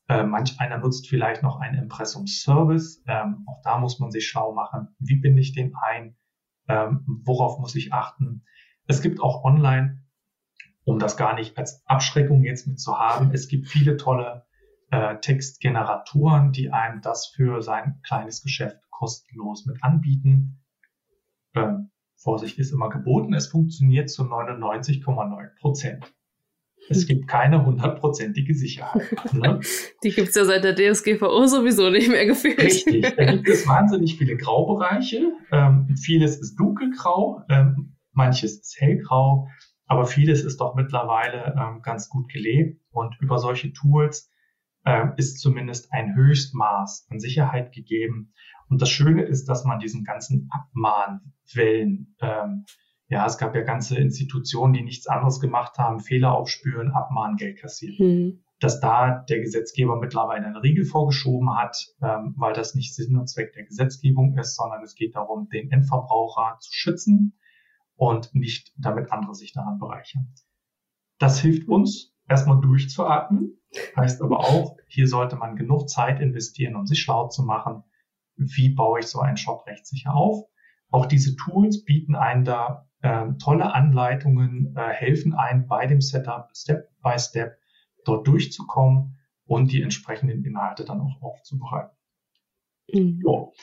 [0.10, 3.03] Äh, manch einer nutzt vielleicht noch einen Impressum-Service.
[3.08, 4.95] Ähm, auch da muss man sich schlau machen.
[4.99, 6.16] Wie binde ich den ein?
[6.68, 8.43] Ähm, worauf muss ich achten?
[8.88, 10.03] Es gibt auch online,
[10.86, 14.45] um das gar nicht als Abschreckung jetzt mit zu haben, es gibt viele tolle
[14.89, 20.64] äh, Textgeneratoren, die einem das für sein kleines Geschäft kostenlos mit anbieten.
[21.53, 26.14] Ähm, Vorsicht ist immer geboten, es funktioniert zu 99,9 Prozent.
[26.89, 29.03] Es gibt keine hundertprozentige Sicherheit.
[29.34, 29.59] Ne?
[30.03, 32.59] Die gibt's ja seit der DSGVO sowieso nicht mehr gefühlt.
[32.59, 35.34] Richtig, da gibt es wahnsinnig viele Graubereiche.
[35.51, 39.47] Ähm, vieles ist dunkelgrau, ähm, manches ist hellgrau,
[39.86, 42.82] aber vieles ist doch mittlerweile ähm, ganz gut gelebt.
[42.91, 44.32] Und über solche Tools
[44.86, 48.34] äh, ist zumindest ein Höchstmaß an Sicherheit gegeben.
[48.69, 52.65] Und das Schöne ist, dass man diesen ganzen Abmahnwellen, ähm,
[53.10, 57.60] ja, es gab ja ganze Institutionen, die nichts anderes gemacht haben, Fehler aufspüren, abmahnen, Geld
[57.60, 57.97] kassieren.
[57.97, 58.43] Hm.
[58.60, 63.28] Dass da der Gesetzgeber mittlerweile einen Riegel vorgeschoben hat, ähm, weil das nicht Sinn und
[63.28, 67.38] Zweck der Gesetzgebung ist, sondern es geht darum, den Endverbraucher zu schützen
[67.95, 70.34] und nicht damit andere sich daran bereichern.
[71.20, 73.60] Das hilft uns, erstmal durchzuatmen,
[73.95, 77.84] heißt aber auch, hier sollte man genug Zeit investieren, um sich schlau zu machen,
[78.36, 80.45] wie baue ich so einen Shop rechtssicher auf.
[80.89, 86.50] Auch diese Tools bieten einen da äh, tolle Anleitungen, äh, helfen ein bei dem Setup
[86.56, 87.58] Step by Step
[88.06, 91.95] dort durchzukommen und die entsprechenden Inhalte dann auch aufzubereiten.
[92.91, 93.22] Mhm.
[93.24, 93.54] So.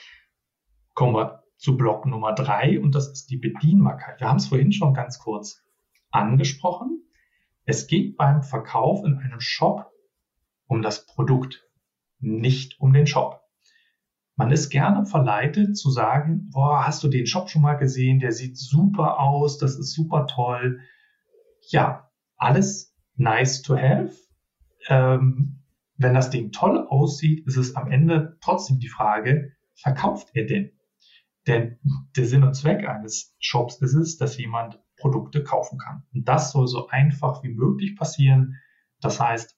[0.95, 4.21] Kommen wir zu Block Nummer drei und das ist die Bedienbarkeit.
[4.21, 5.65] Wir haben es vorhin schon ganz kurz
[6.11, 7.03] angesprochen.
[7.65, 9.91] Es geht beim Verkauf in einem Shop
[10.67, 11.67] um das Produkt,
[12.19, 13.44] nicht um den Shop.
[14.37, 18.19] Man ist gerne verleitet zu sagen, boah, hast du den Shop schon mal gesehen?
[18.19, 20.81] Der sieht super aus, das ist super toll.
[21.69, 24.13] Ja, alles nice to have.
[24.89, 25.61] Ähm,
[25.97, 30.73] wenn das Ding toll aussieht, ist es am Ende trotzdem die Frage, verkauft er denn?
[31.47, 31.79] Denn
[32.17, 36.05] der Sinn und Zweck eines Shops ist es, dass jemand Produkte kaufen kann.
[36.13, 38.57] Und das soll so einfach wie möglich passieren.
[39.01, 39.57] Das heißt,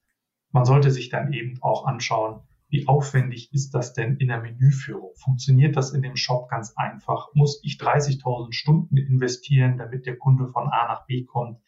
[0.51, 5.13] man sollte sich dann eben auch anschauen, wie aufwendig ist das denn in der Menüführung?
[5.17, 7.29] Funktioniert das in dem Shop ganz einfach?
[7.35, 11.61] Muss ich 30.000 Stunden investieren, damit der Kunde von A nach B kommt?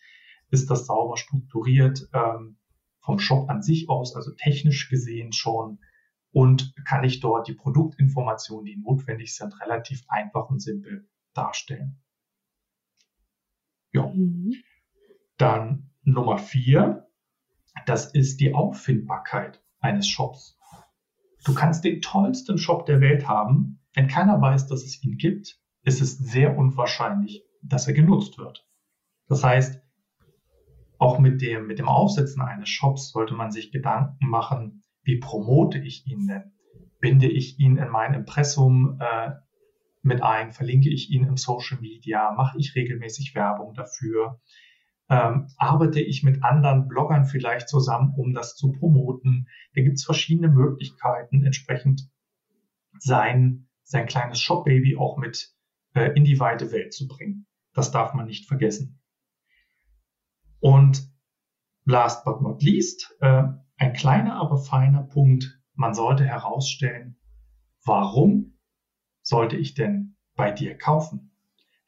[0.50, 2.56] Ist das sauber strukturiert ähm,
[3.00, 5.78] vom Shop an sich aus, also technisch gesehen schon?
[6.30, 12.02] Und kann ich dort die Produktinformationen, die notwendig sind, relativ einfach und simpel darstellen?
[13.92, 14.08] Ja.
[14.08, 14.54] Mhm.
[15.36, 17.08] Dann Nummer vier,
[17.86, 20.58] das ist die Auffindbarkeit eines Shops.
[21.48, 23.80] Du kannst den tollsten Shop der Welt haben.
[23.94, 28.68] Wenn keiner weiß, dass es ihn gibt, ist es sehr unwahrscheinlich, dass er genutzt wird.
[29.28, 29.80] Das heißt,
[30.98, 35.78] auch mit dem, mit dem Aufsetzen eines Shops sollte man sich Gedanken machen, wie promote
[35.78, 36.52] ich ihn denn?
[37.00, 39.30] Binde ich ihn in mein Impressum äh,
[40.02, 40.52] mit ein?
[40.52, 42.30] Verlinke ich ihn im Social Media?
[42.32, 44.38] Mache ich regelmäßig Werbung dafür?
[45.08, 49.48] Ähm, arbeite ich mit anderen Bloggern vielleicht zusammen, um das zu promoten.
[49.74, 52.10] Da gibt es verschiedene Möglichkeiten, entsprechend
[52.98, 55.54] sein, sein kleines Shop-Baby auch mit
[55.94, 57.46] äh, in die weite Welt zu bringen.
[57.72, 59.00] Das darf man nicht vergessen.
[60.60, 61.10] Und
[61.84, 63.44] last but not least, äh,
[63.76, 65.58] ein kleiner, aber feiner Punkt.
[65.74, 67.16] Man sollte herausstellen,
[67.84, 68.58] warum
[69.22, 71.37] sollte ich denn bei dir kaufen?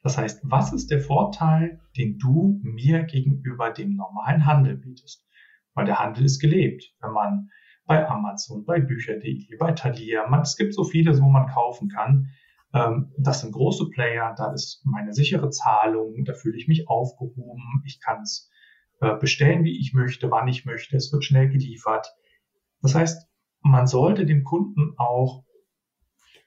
[0.03, 5.27] Das heißt, was ist der Vorteil, den du mir gegenüber dem normalen Handel bietest?
[5.73, 6.93] Weil der Handel ist gelebt.
[7.01, 7.49] Wenn man
[7.85, 12.29] bei Amazon, bei Bücher.de, bei Thalia, man, es gibt so vieles, wo man kaufen kann.
[12.73, 17.83] Ähm, das sind große Player, da ist meine sichere Zahlung, da fühle ich mich aufgehoben,
[17.85, 18.49] ich kann es
[19.01, 22.07] äh, bestellen, wie ich möchte, wann ich möchte, es wird schnell geliefert.
[22.81, 23.27] Das heißt,
[23.61, 25.43] man sollte dem Kunden auch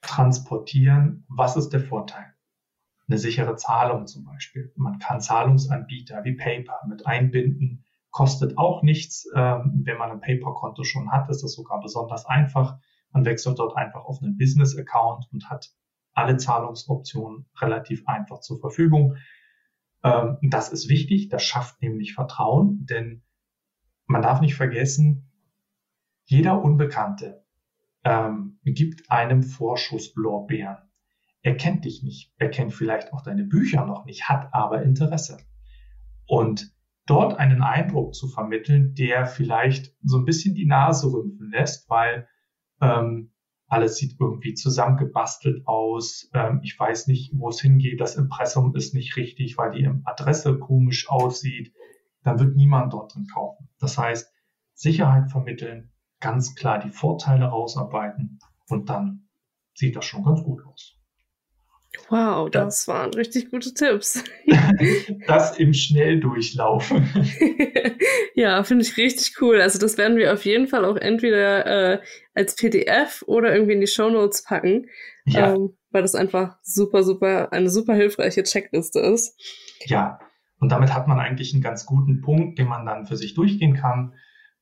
[0.00, 2.33] transportieren, was ist der Vorteil
[3.08, 4.72] eine sichere Zahlung zum Beispiel.
[4.76, 9.28] Man kann Zahlungsanbieter wie PayPal mit einbinden, kostet auch nichts.
[9.34, 12.78] Ähm, wenn man ein PayPal-Konto schon hat, ist das sogar besonders einfach.
[13.12, 15.72] Man wechselt dort einfach auf einen Business-Account und hat
[16.14, 19.16] alle Zahlungsoptionen relativ einfach zur Verfügung.
[20.02, 23.22] Ähm, das ist wichtig, das schafft nämlich Vertrauen, denn
[24.06, 25.30] man darf nicht vergessen,
[26.24, 27.44] jeder Unbekannte
[28.04, 30.78] ähm, gibt einem Vorschusslorbeeren.
[31.44, 35.36] Er kennt dich nicht, er kennt vielleicht auch deine Bücher noch nicht, hat aber Interesse.
[36.26, 36.74] Und
[37.04, 42.26] dort einen Eindruck zu vermitteln, der vielleicht so ein bisschen die Nase rümpfen lässt, weil
[42.80, 43.34] ähm,
[43.66, 46.30] alles sieht irgendwie zusammengebastelt aus.
[46.32, 48.00] Ähm, ich weiß nicht, wo es hingeht.
[48.00, 51.74] Das Impressum ist nicht richtig, weil die Adresse komisch aussieht.
[52.22, 53.68] Dann wird niemand dort drin kaufen.
[53.78, 54.32] Das heißt,
[54.72, 58.38] Sicherheit vermitteln, ganz klar die Vorteile rausarbeiten
[58.70, 59.28] und dann
[59.74, 61.03] sieht das schon ganz gut aus.
[62.08, 62.94] Wow, das ja.
[62.94, 64.22] waren richtig gute Tipps.
[65.26, 66.92] das im Schnelldurchlauf.
[68.34, 69.60] ja, finde ich richtig cool.
[69.60, 72.00] Also das werden wir auf jeden Fall auch entweder äh,
[72.34, 74.86] als PDF oder irgendwie in die Show Notes packen,
[75.24, 75.54] ja.
[75.54, 79.40] ähm, weil das einfach super, super, eine super hilfreiche Checkliste ist.
[79.86, 80.18] Ja,
[80.58, 83.74] und damit hat man eigentlich einen ganz guten Punkt, den man dann für sich durchgehen
[83.74, 84.14] kann,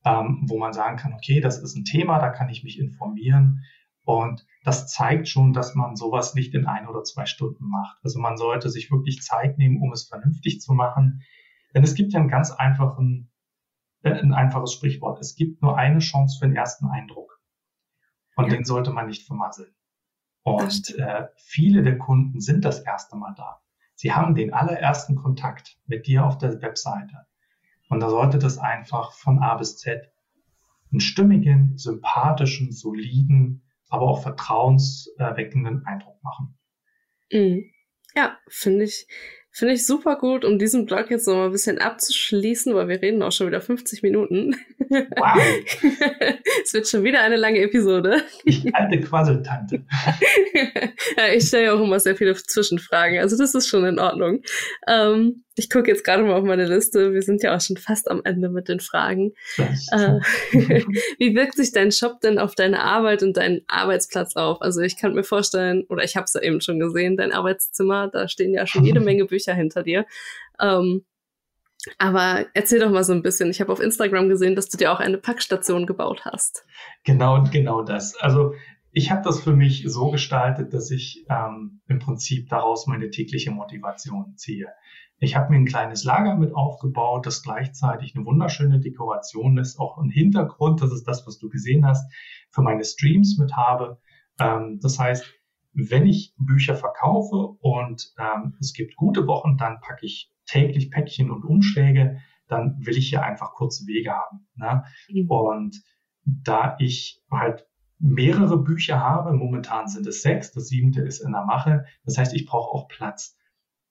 [0.05, 3.65] ähm, wo man sagen kann, okay, das ist ein Thema, da kann ich mich informieren.
[4.05, 7.99] Und das zeigt schon, dass man sowas nicht in ein oder zwei Stunden macht.
[8.03, 11.23] Also man sollte sich wirklich Zeit nehmen, um es vernünftig zu machen.
[11.75, 13.31] Denn es gibt ja einen ganz einfachen,
[14.03, 15.21] äh, ein einfaches Sprichwort.
[15.21, 17.41] Es gibt nur eine Chance für den ersten Eindruck.
[18.37, 18.57] Und ja.
[18.57, 19.73] den sollte man nicht vermasseln.
[20.43, 23.61] Und äh, viele der Kunden sind das erste Mal da.
[23.95, 27.27] Sie haben den allerersten Kontakt mit dir auf der Webseite.
[27.89, 30.11] Und da sollte das einfach von A bis Z
[30.91, 36.59] einen stimmigen, sympathischen, soliden, aber auch vertrauenserweckenden Eindruck machen.
[37.31, 37.71] Mhm.
[38.15, 39.07] Ja, finde ich,
[39.55, 43.03] Finde ich super gut, um diesen Blog jetzt noch mal ein bisschen abzuschließen, weil wir
[43.03, 44.57] reden auch schon wieder 50 Minuten.
[44.89, 45.43] Wow.
[46.65, 48.23] es wird schon wieder eine lange Episode.
[48.45, 49.85] Ich alte Quasseltante.
[51.19, 54.41] ja, ich stelle ja auch immer sehr viele Zwischenfragen, also das ist schon in Ordnung.
[54.89, 57.13] Ähm, ich gucke jetzt gerade mal auf meine Liste.
[57.13, 59.33] Wir sind ja auch schon fast am Ende mit den Fragen.
[59.59, 60.19] Äh,
[61.19, 64.63] wie wirkt sich dein Shop denn auf deine Arbeit und deinen Arbeitsplatz auf?
[64.63, 68.09] Also ich kann mir vorstellen, oder ich habe es ja eben schon gesehen, dein Arbeitszimmer,
[68.09, 70.07] da stehen ja schon jede Menge Bücher hinter dir.
[70.61, 71.05] Ähm,
[71.99, 73.51] aber erzähl doch mal so ein bisschen.
[73.51, 76.65] Ich habe auf Instagram gesehen, dass du dir auch eine Packstation gebaut hast.
[77.05, 78.17] Genau, genau das.
[78.17, 78.55] Also
[78.93, 83.51] ich habe das für mich so gestaltet, dass ich ähm, im Prinzip daraus meine tägliche
[83.51, 84.69] Motivation ziehe.
[85.23, 89.97] Ich habe mir ein kleines Lager mit aufgebaut, das gleichzeitig eine wunderschöne Dekoration ist, auch
[89.99, 92.13] ein Hintergrund, das ist das, was du gesehen hast,
[92.51, 94.01] für meine Streams mit habe.
[94.41, 95.25] Ähm, das heißt,
[95.75, 101.31] wenn ich Bücher verkaufe und ähm, es gibt gute Wochen, dann packe ich täglich Päckchen
[101.31, 102.19] und Umschläge,
[102.49, 104.49] dann will ich hier einfach kurze Wege haben.
[104.57, 104.83] Ne?
[105.09, 105.31] Mhm.
[105.31, 105.83] Und
[106.25, 107.65] da ich halt
[108.01, 112.35] mehrere Bücher habe, momentan sind es sechs, das siebente ist in der Mache, das heißt,
[112.35, 113.37] ich brauche auch Platz.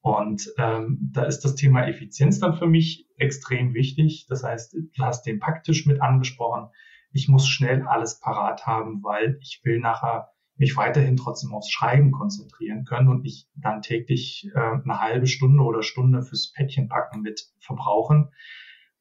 [0.02, 4.26] Und ähm, da ist das Thema Effizienz dann für mich extrem wichtig.
[4.28, 6.70] Das heißt, du hast den Packtisch mit angesprochen.
[7.12, 12.12] Ich muss schnell alles parat haben, weil ich will nachher mich weiterhin trotzdem aufs Schreiben
[12.12, 17.52] konzentrieren können und nicht dann täglich äh, eine halbe Stunde oder Stunde fürs Päckchenpacken mit
[17.60, 18.30] verbrauchen.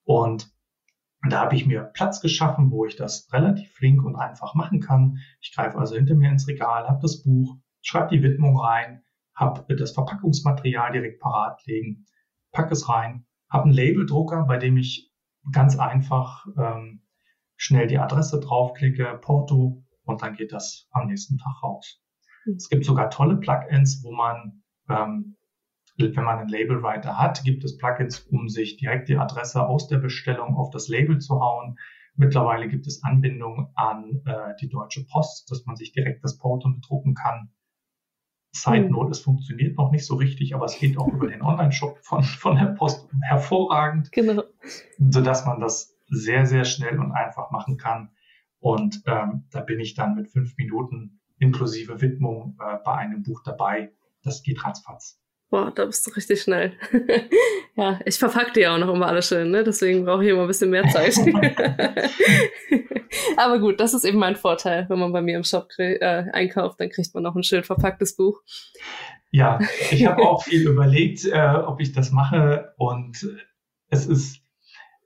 [0.04, 0.50] Und
[1.28, 5.18] da habe ich mir Platz geschaffen, wo ich das relativ flink und einfach machen kann.
[5.40, 9.02] Ich greife also hinter mir ins Regal, habe das Buch, schreibe die Widmung rein,
[9.34, 12.06] habe das Verpackungsmaterial direkt parat legen,
[12.52, 15.10] packe es rein, habe einen Labeldrucker, bei dem ich
[15.52, 17.02] ganz einfach ähm,
[17.56, 22.00] schnell die Adresse draufklicke, Porto und dann geht das am nächsten Tag raus.
[22.44, 22.54] Mhm.
[22.54, 25.36] Es gibt sogar tolle Plugins, wo man, ähm,
[25.96, 29.98] wenn man einen Labelwriter hat, gibt es Plugins, um sich direkt die Adresse aus der
[29.98, 31.78] Bestellung auf das Label zu hauen.
[32.16, 36.70] Mittlerweile gibt es Anbindungen an äh, die Deutsche Post, dass man sich direkt das Porto
[36.70, 37.52] bedrucken kann.
[38.52, 38.90] Side hm.
[38.90, 42.22] Note, es funktioniert noch nicht so richtig, aber es geht auch über den Online-Shop von,
[42.22, 44.42] von der Post hervorragend, genau.
[44.98, 48.10] sodass man das sehr, sehr schnell und einfach machen kann.
[48.58, 53.42] Und ähm, da bin ich dann mit fünf Minuten inklusive Widmung äh, bei einem Buch
[53.42, 53.92] dabei.
[54.22, 55.20] Das geht ratzfatz.
[55.50, 56.74] Boah, da bist du richtig schnell.
[57.74, 59.64] ja, ich verpacke dir auch noch immer alles schön, ne?
[59.64, 61.16] Deswegen brauche ich immer ein bisschen mehr Zeit.
[63.36, 64.88] Aber gut, das ist eben mein Vorteil.
[64.88, 68.14] Wenn man bei mir im Shop äh, einkauft, dann kriegt man noch ein schön verpacktes
[68.14, 68.40] Buch.
[69.32, 69.58] Ja,
[69.90, 72.72] ich habe auch viel überlegt, äh, ob ich das mache.
[72.78, 73.26] Und
[73.88, 74.44] es ist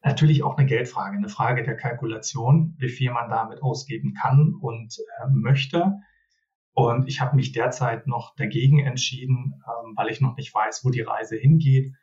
[0.02, 4.98] natürlich auch eine Geldfrage, eine Frage der Kalkulation, wie viel man damit ausgeben kann und
[4.98, 6.00] äh, möchte.
[6.74, 10.90] Und ich habe mich derzeit noch dagegen entschieden, ähm, weil ich noch nicht weiß, wo
[10.90, 11.94] die Reise hingeht.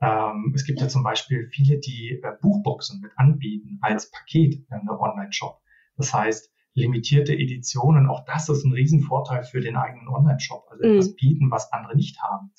[0.00, 4.86] Ähm, es gibt ja zum Beispiel viele, die äh, Buchboxen mit anbieten als Paket in
[4.86, 5.60] der Online-Shop.
[5.96, 8.08] Das heißt, limitierte Editionen.
[8.08, 10.66] Auch das ist ein Riesenvorteil für den eigenen Online-Shop.
[10.70, 10.94] Also mhm.
[10.94, 12.52] etwas bieten, was andere nicht haben.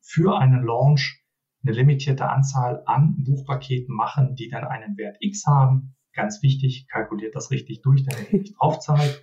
[0.00, 1.24] Für einen Launch
[1.64, 5.96] eine limitierte Anzahl an Buchpaketen machen, die dann einen Wert X haben.
[6.12, 9.22] Ganz wichtig, kalkuliert das richtig durch, damit ihr nicht draufzahlt.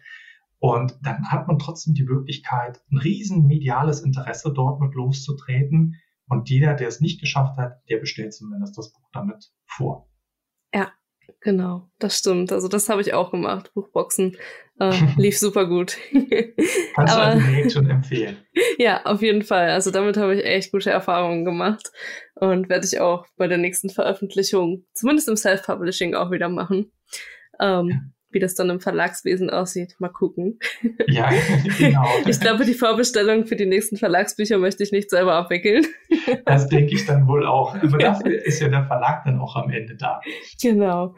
[0.66, 6.02] Und dann hat man trotzdem die Möglichkeit, ein riesen mediales Interesse dort mit loszutreten.
[6.28, 10.10] Und jeder, der es nicht geschafft hat, der bestellt zumindest das Buch damit vor.
[10.74, 10.92] Ja,
[11.40, 12.52] genau, das stimmt.
[12.52, 13.74] Also das habe ich auch gemacht.
[13.76, 14.38] Buchboxen
[14.80, 15.98] äh, lief super gut.
[16.96, 18.38] Kannst Aber, du also schon empfehlen.
[18.80, 19.70] Ja, auf jeden Fall.
[19.70, 21.92] Also damit habe ich echt gute Erfahrungen gemacht
[22.34, 26.92] und werde ich auch bei der nächsten Veröffentlichung, zumindest im Self-Publishing, auch wieder machen.
[27.62, 29.96] Ähm, wie das dann im Verlagswesen aussieht.
[29.98, 30.60] Mal gucken.
[31.08, 31.32] Ja,
[31.80, 32.06] genau.
[32.28, 35.86] ich glaube, die Vorbestellung für die nächsten Verlagsbücher möchte ich nicht selber abwickeln.
[36.46, 37.76] Das denke ich dann wohl auch.
[37.76, 40.22] Aber dafür ist ja der Verlag dann auch am Ende da.
[40.62, 41.16] Genau.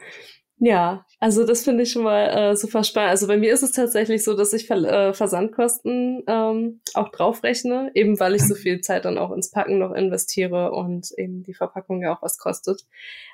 [0.59, 3.11] Ja, also das finde ich schon mal äh, super spannend.
[3.11, 7.91] Also bei mir ist es tatsächlich so, dass ich Ver äh, Versandkosten ähm, auch draufrechne,
[7.93, 11.53] eben weil ich so viel Zeit dann auch ins Packen noch investiere und eben die
[11.53, 12.85] Verpackung ja auch was kostet.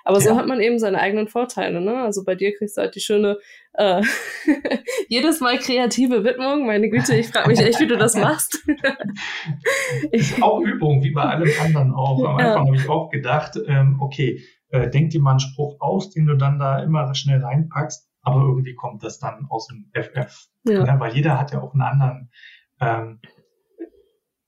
[0.04, 0.24] Aber ja.
[0.24, 1.80] so hat man eben seine eigenen Vorteile.
[1.80, 1.96] Ne?
[2.02, 3.38] Also bei dir kriegst du halt die schöne
[3.74, 4.02] äh,
[5.08, 6.66] jedes Mal kreative Widmung.
[6.66, 8.66] Meine Güte, ich frage mich echt, wie du das machst.
[10.12, 12.20] ist auch Übung, wie bei allem anderen auch.
[12.24, 12.66] Am Anfang ja.
[12.66, 14.42] habe ich auch gedacht, ähm, okay,
[14.74, 18.42] äh, denk dir mal einen Spruch aus, den du dann da immer schnell reinpackst, aber
[18.42, 20.48] irgendwie kommt das dann aus dem FF.
[20.68, 20.84] Ja.
[20.84, 21.00] Ne?
[21.00, 22.32] Weil jeder hat ja auch einen anderen,
[22.82, 23.20] ähm,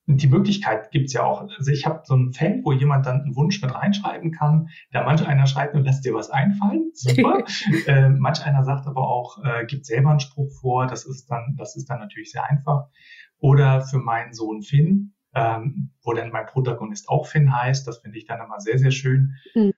[0.08, 1.42] die Möglichkeit gibt's ja auch.
[1.42, 4.68] Also ich habe so ein Feld, wo jemand dann einen Wunsch mit reinschreiben kann.
[4.90, 6.90] Da manch einer schreibt und lässt dir was einfallen.
[6.94, 7.44] Super.
[7.86, 10.86] äh, manch einer sagt aber auch, äh, gibt selber einen Spruch vor.
[10.86, 12.88] Das ist dann, das ist dann natürlich sehr einfach.
[13.38, 17.86] Oder für meinen Sohn Finn, ähm, wo dann mein Protagonist auch Finn heißt.
[17.86, 19.34] Das finde ich dann immer sehr, sehr schön.
[19.54, 19.72] Mhm.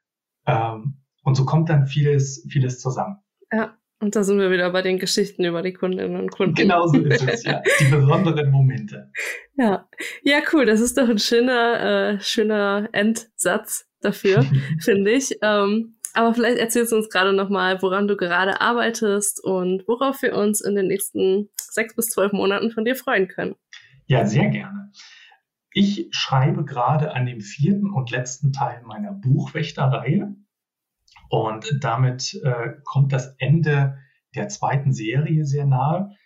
[0.48, 3.18] Ähm, und so kommt dann vieles, vieles zusammen.
[3.52, 6.54] Ja, und da sind wir wieder bei den Geschichten über die Kundinnen und Kunden.
[6.54, 7.62] Genau so ist es, ja.
[7.80, 9.10] Die besonderen Momente.
[9.56, 9.88] Ja,
[10.22, 10.66] ja, cool.
[10.66, 14.44] Das ist doch ein schöner, äh, schöner Endsatz dafür,
[14.80, 15.36] finde ich.
[15.42, 20.34] Ähm, aber vielleicht erzählst du uns gerade nochmal, woran du gerade arbeitest und worauf wir
[20.34, 23.56] uns in den nächsten sechs bis zwölf Monaten von dir freuen können.
[24.06, 24.90] Ja, sehr gerne.
[25.80, 30.34] Ich schreibe gerade an dem vierten und letzten Teil meiner Buchwächterreihe
[31.30, 33.96] und damit äh, kommt das Ende
[34.34, 36.16] der zweiten Serie sehr nahe.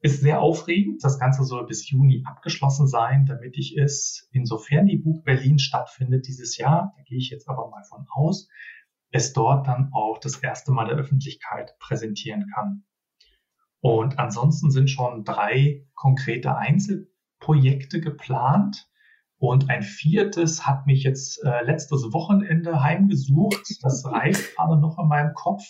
[0.00, 1.02] Ist sehr aufregend.
[1.02, 6.28] Das Ganze soll bis Juni abgeschlossen sein, damit ich es, insofern die Buch Berlin stattfindet
[6.28, 8.48] dieses Jahr, da gehe ich jetzt aber mal von aus,
[9.10, 12.84] es dort dann auch das erste Mal der Öffentlichkeit präsentieren kann.
[13.80, 18.86] Und ansonsten sind schon drei konkrete Einzelprojekte geplant.
[19.40, 23.78] Und ein viertes hat mich jetzt äh, letztes Wochenende heimgesucht.
[23.80, 25.62] Das reift gerade noch in meinem Kopf,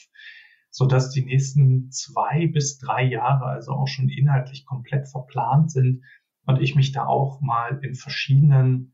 [0.71, 6.03] so dass die nächsten zwei bis drei Jahre also auch schon inhaltlich komplett verplant sind
[6.47, 8.93] und ich mich da auch mal in verschiedenen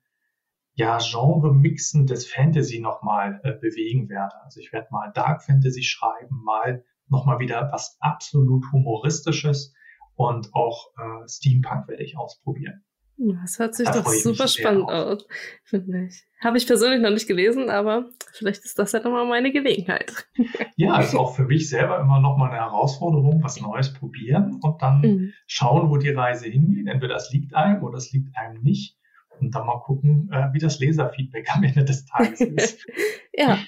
[0.74, 4.34] ja, Genre-Mixen des Fantasy nochmal äh, bewegen werde.
[4.44, 9.72] Also ich werde mal Dark Fantasy schreiben, mal nochmal wieder was absolut Humoristisches
[10.16, 12.84] und auch äh, Steampunk werde ich ausprobieren.
[13.18, 15.26] Das hört sich da doch super spannend aus,
[15.64, 16.24] finde ich.
[16.40, 20.12] Habe ich persönlich noch nicht gelesen, aber vielleicht ist das ja nochmal meine Gelegenheit.
[20.78, 25.00] Ja, ist auch für mich selber immer nochmal eine Herausforderung, was Neues probieren und dann
[25.00, 25.32] mhm.
[25.46, 26.86] schauen, wo die Reise hingeht.
[26.86, 28.98] Entweder es liegt einem oder es liegt einem nicht.
[29.40, 32.86] Und dann mal gucken, äh, wie das Leserfeedback am Ende des Tages ist.
[33.32, 33.58] ja.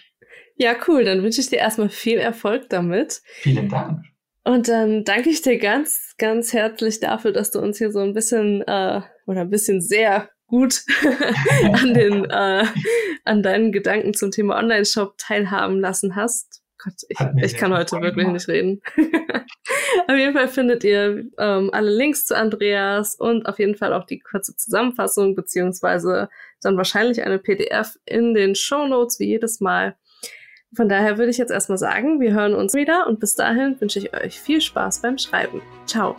[0.56, 1.04] Ja, cool.
[1.04, 3.22] Dann wünsche ich dir erstmal viel Erfolg damit.
[3.24, 4.04] Vielen Dank.
[4.44, 8.12] Und dann danke ich dir ganz, ganz herzlich dafür, dass du uns hier so ein
[8.12, 10.82] bisschen äh, oder ein bisschen sehr gut
[11.62, 12.64] an den äh,
[13.24, 16.62] an deinen Gedanken zum Thema Online-Shop teilhaben lassen hast.
[16.82, 18.34] Gott, ich, ich kann heute wirklich gemacht.
[18.34, 18.80] nicht reden.
[20.06, 24.04] auf jeden Fall findet ihr ähm, alle Links zu Andreas und auf jeden Fall auch
[24.04, 26.28] die kurze Zusammenfassung beziehungsweise
[26.62, 29.96] dann wahrscheinlich eine PDF in den Show Notes wie jedes Mal.
[30.74, 33.98] Von daher würde ich jetzt erstmal sagen, wir hören uns wieder und bis dahin wünsche
[33.98, 35.62] ich euch viel Spaß beim Schreiben.
[35.86, 36.16] Ciao.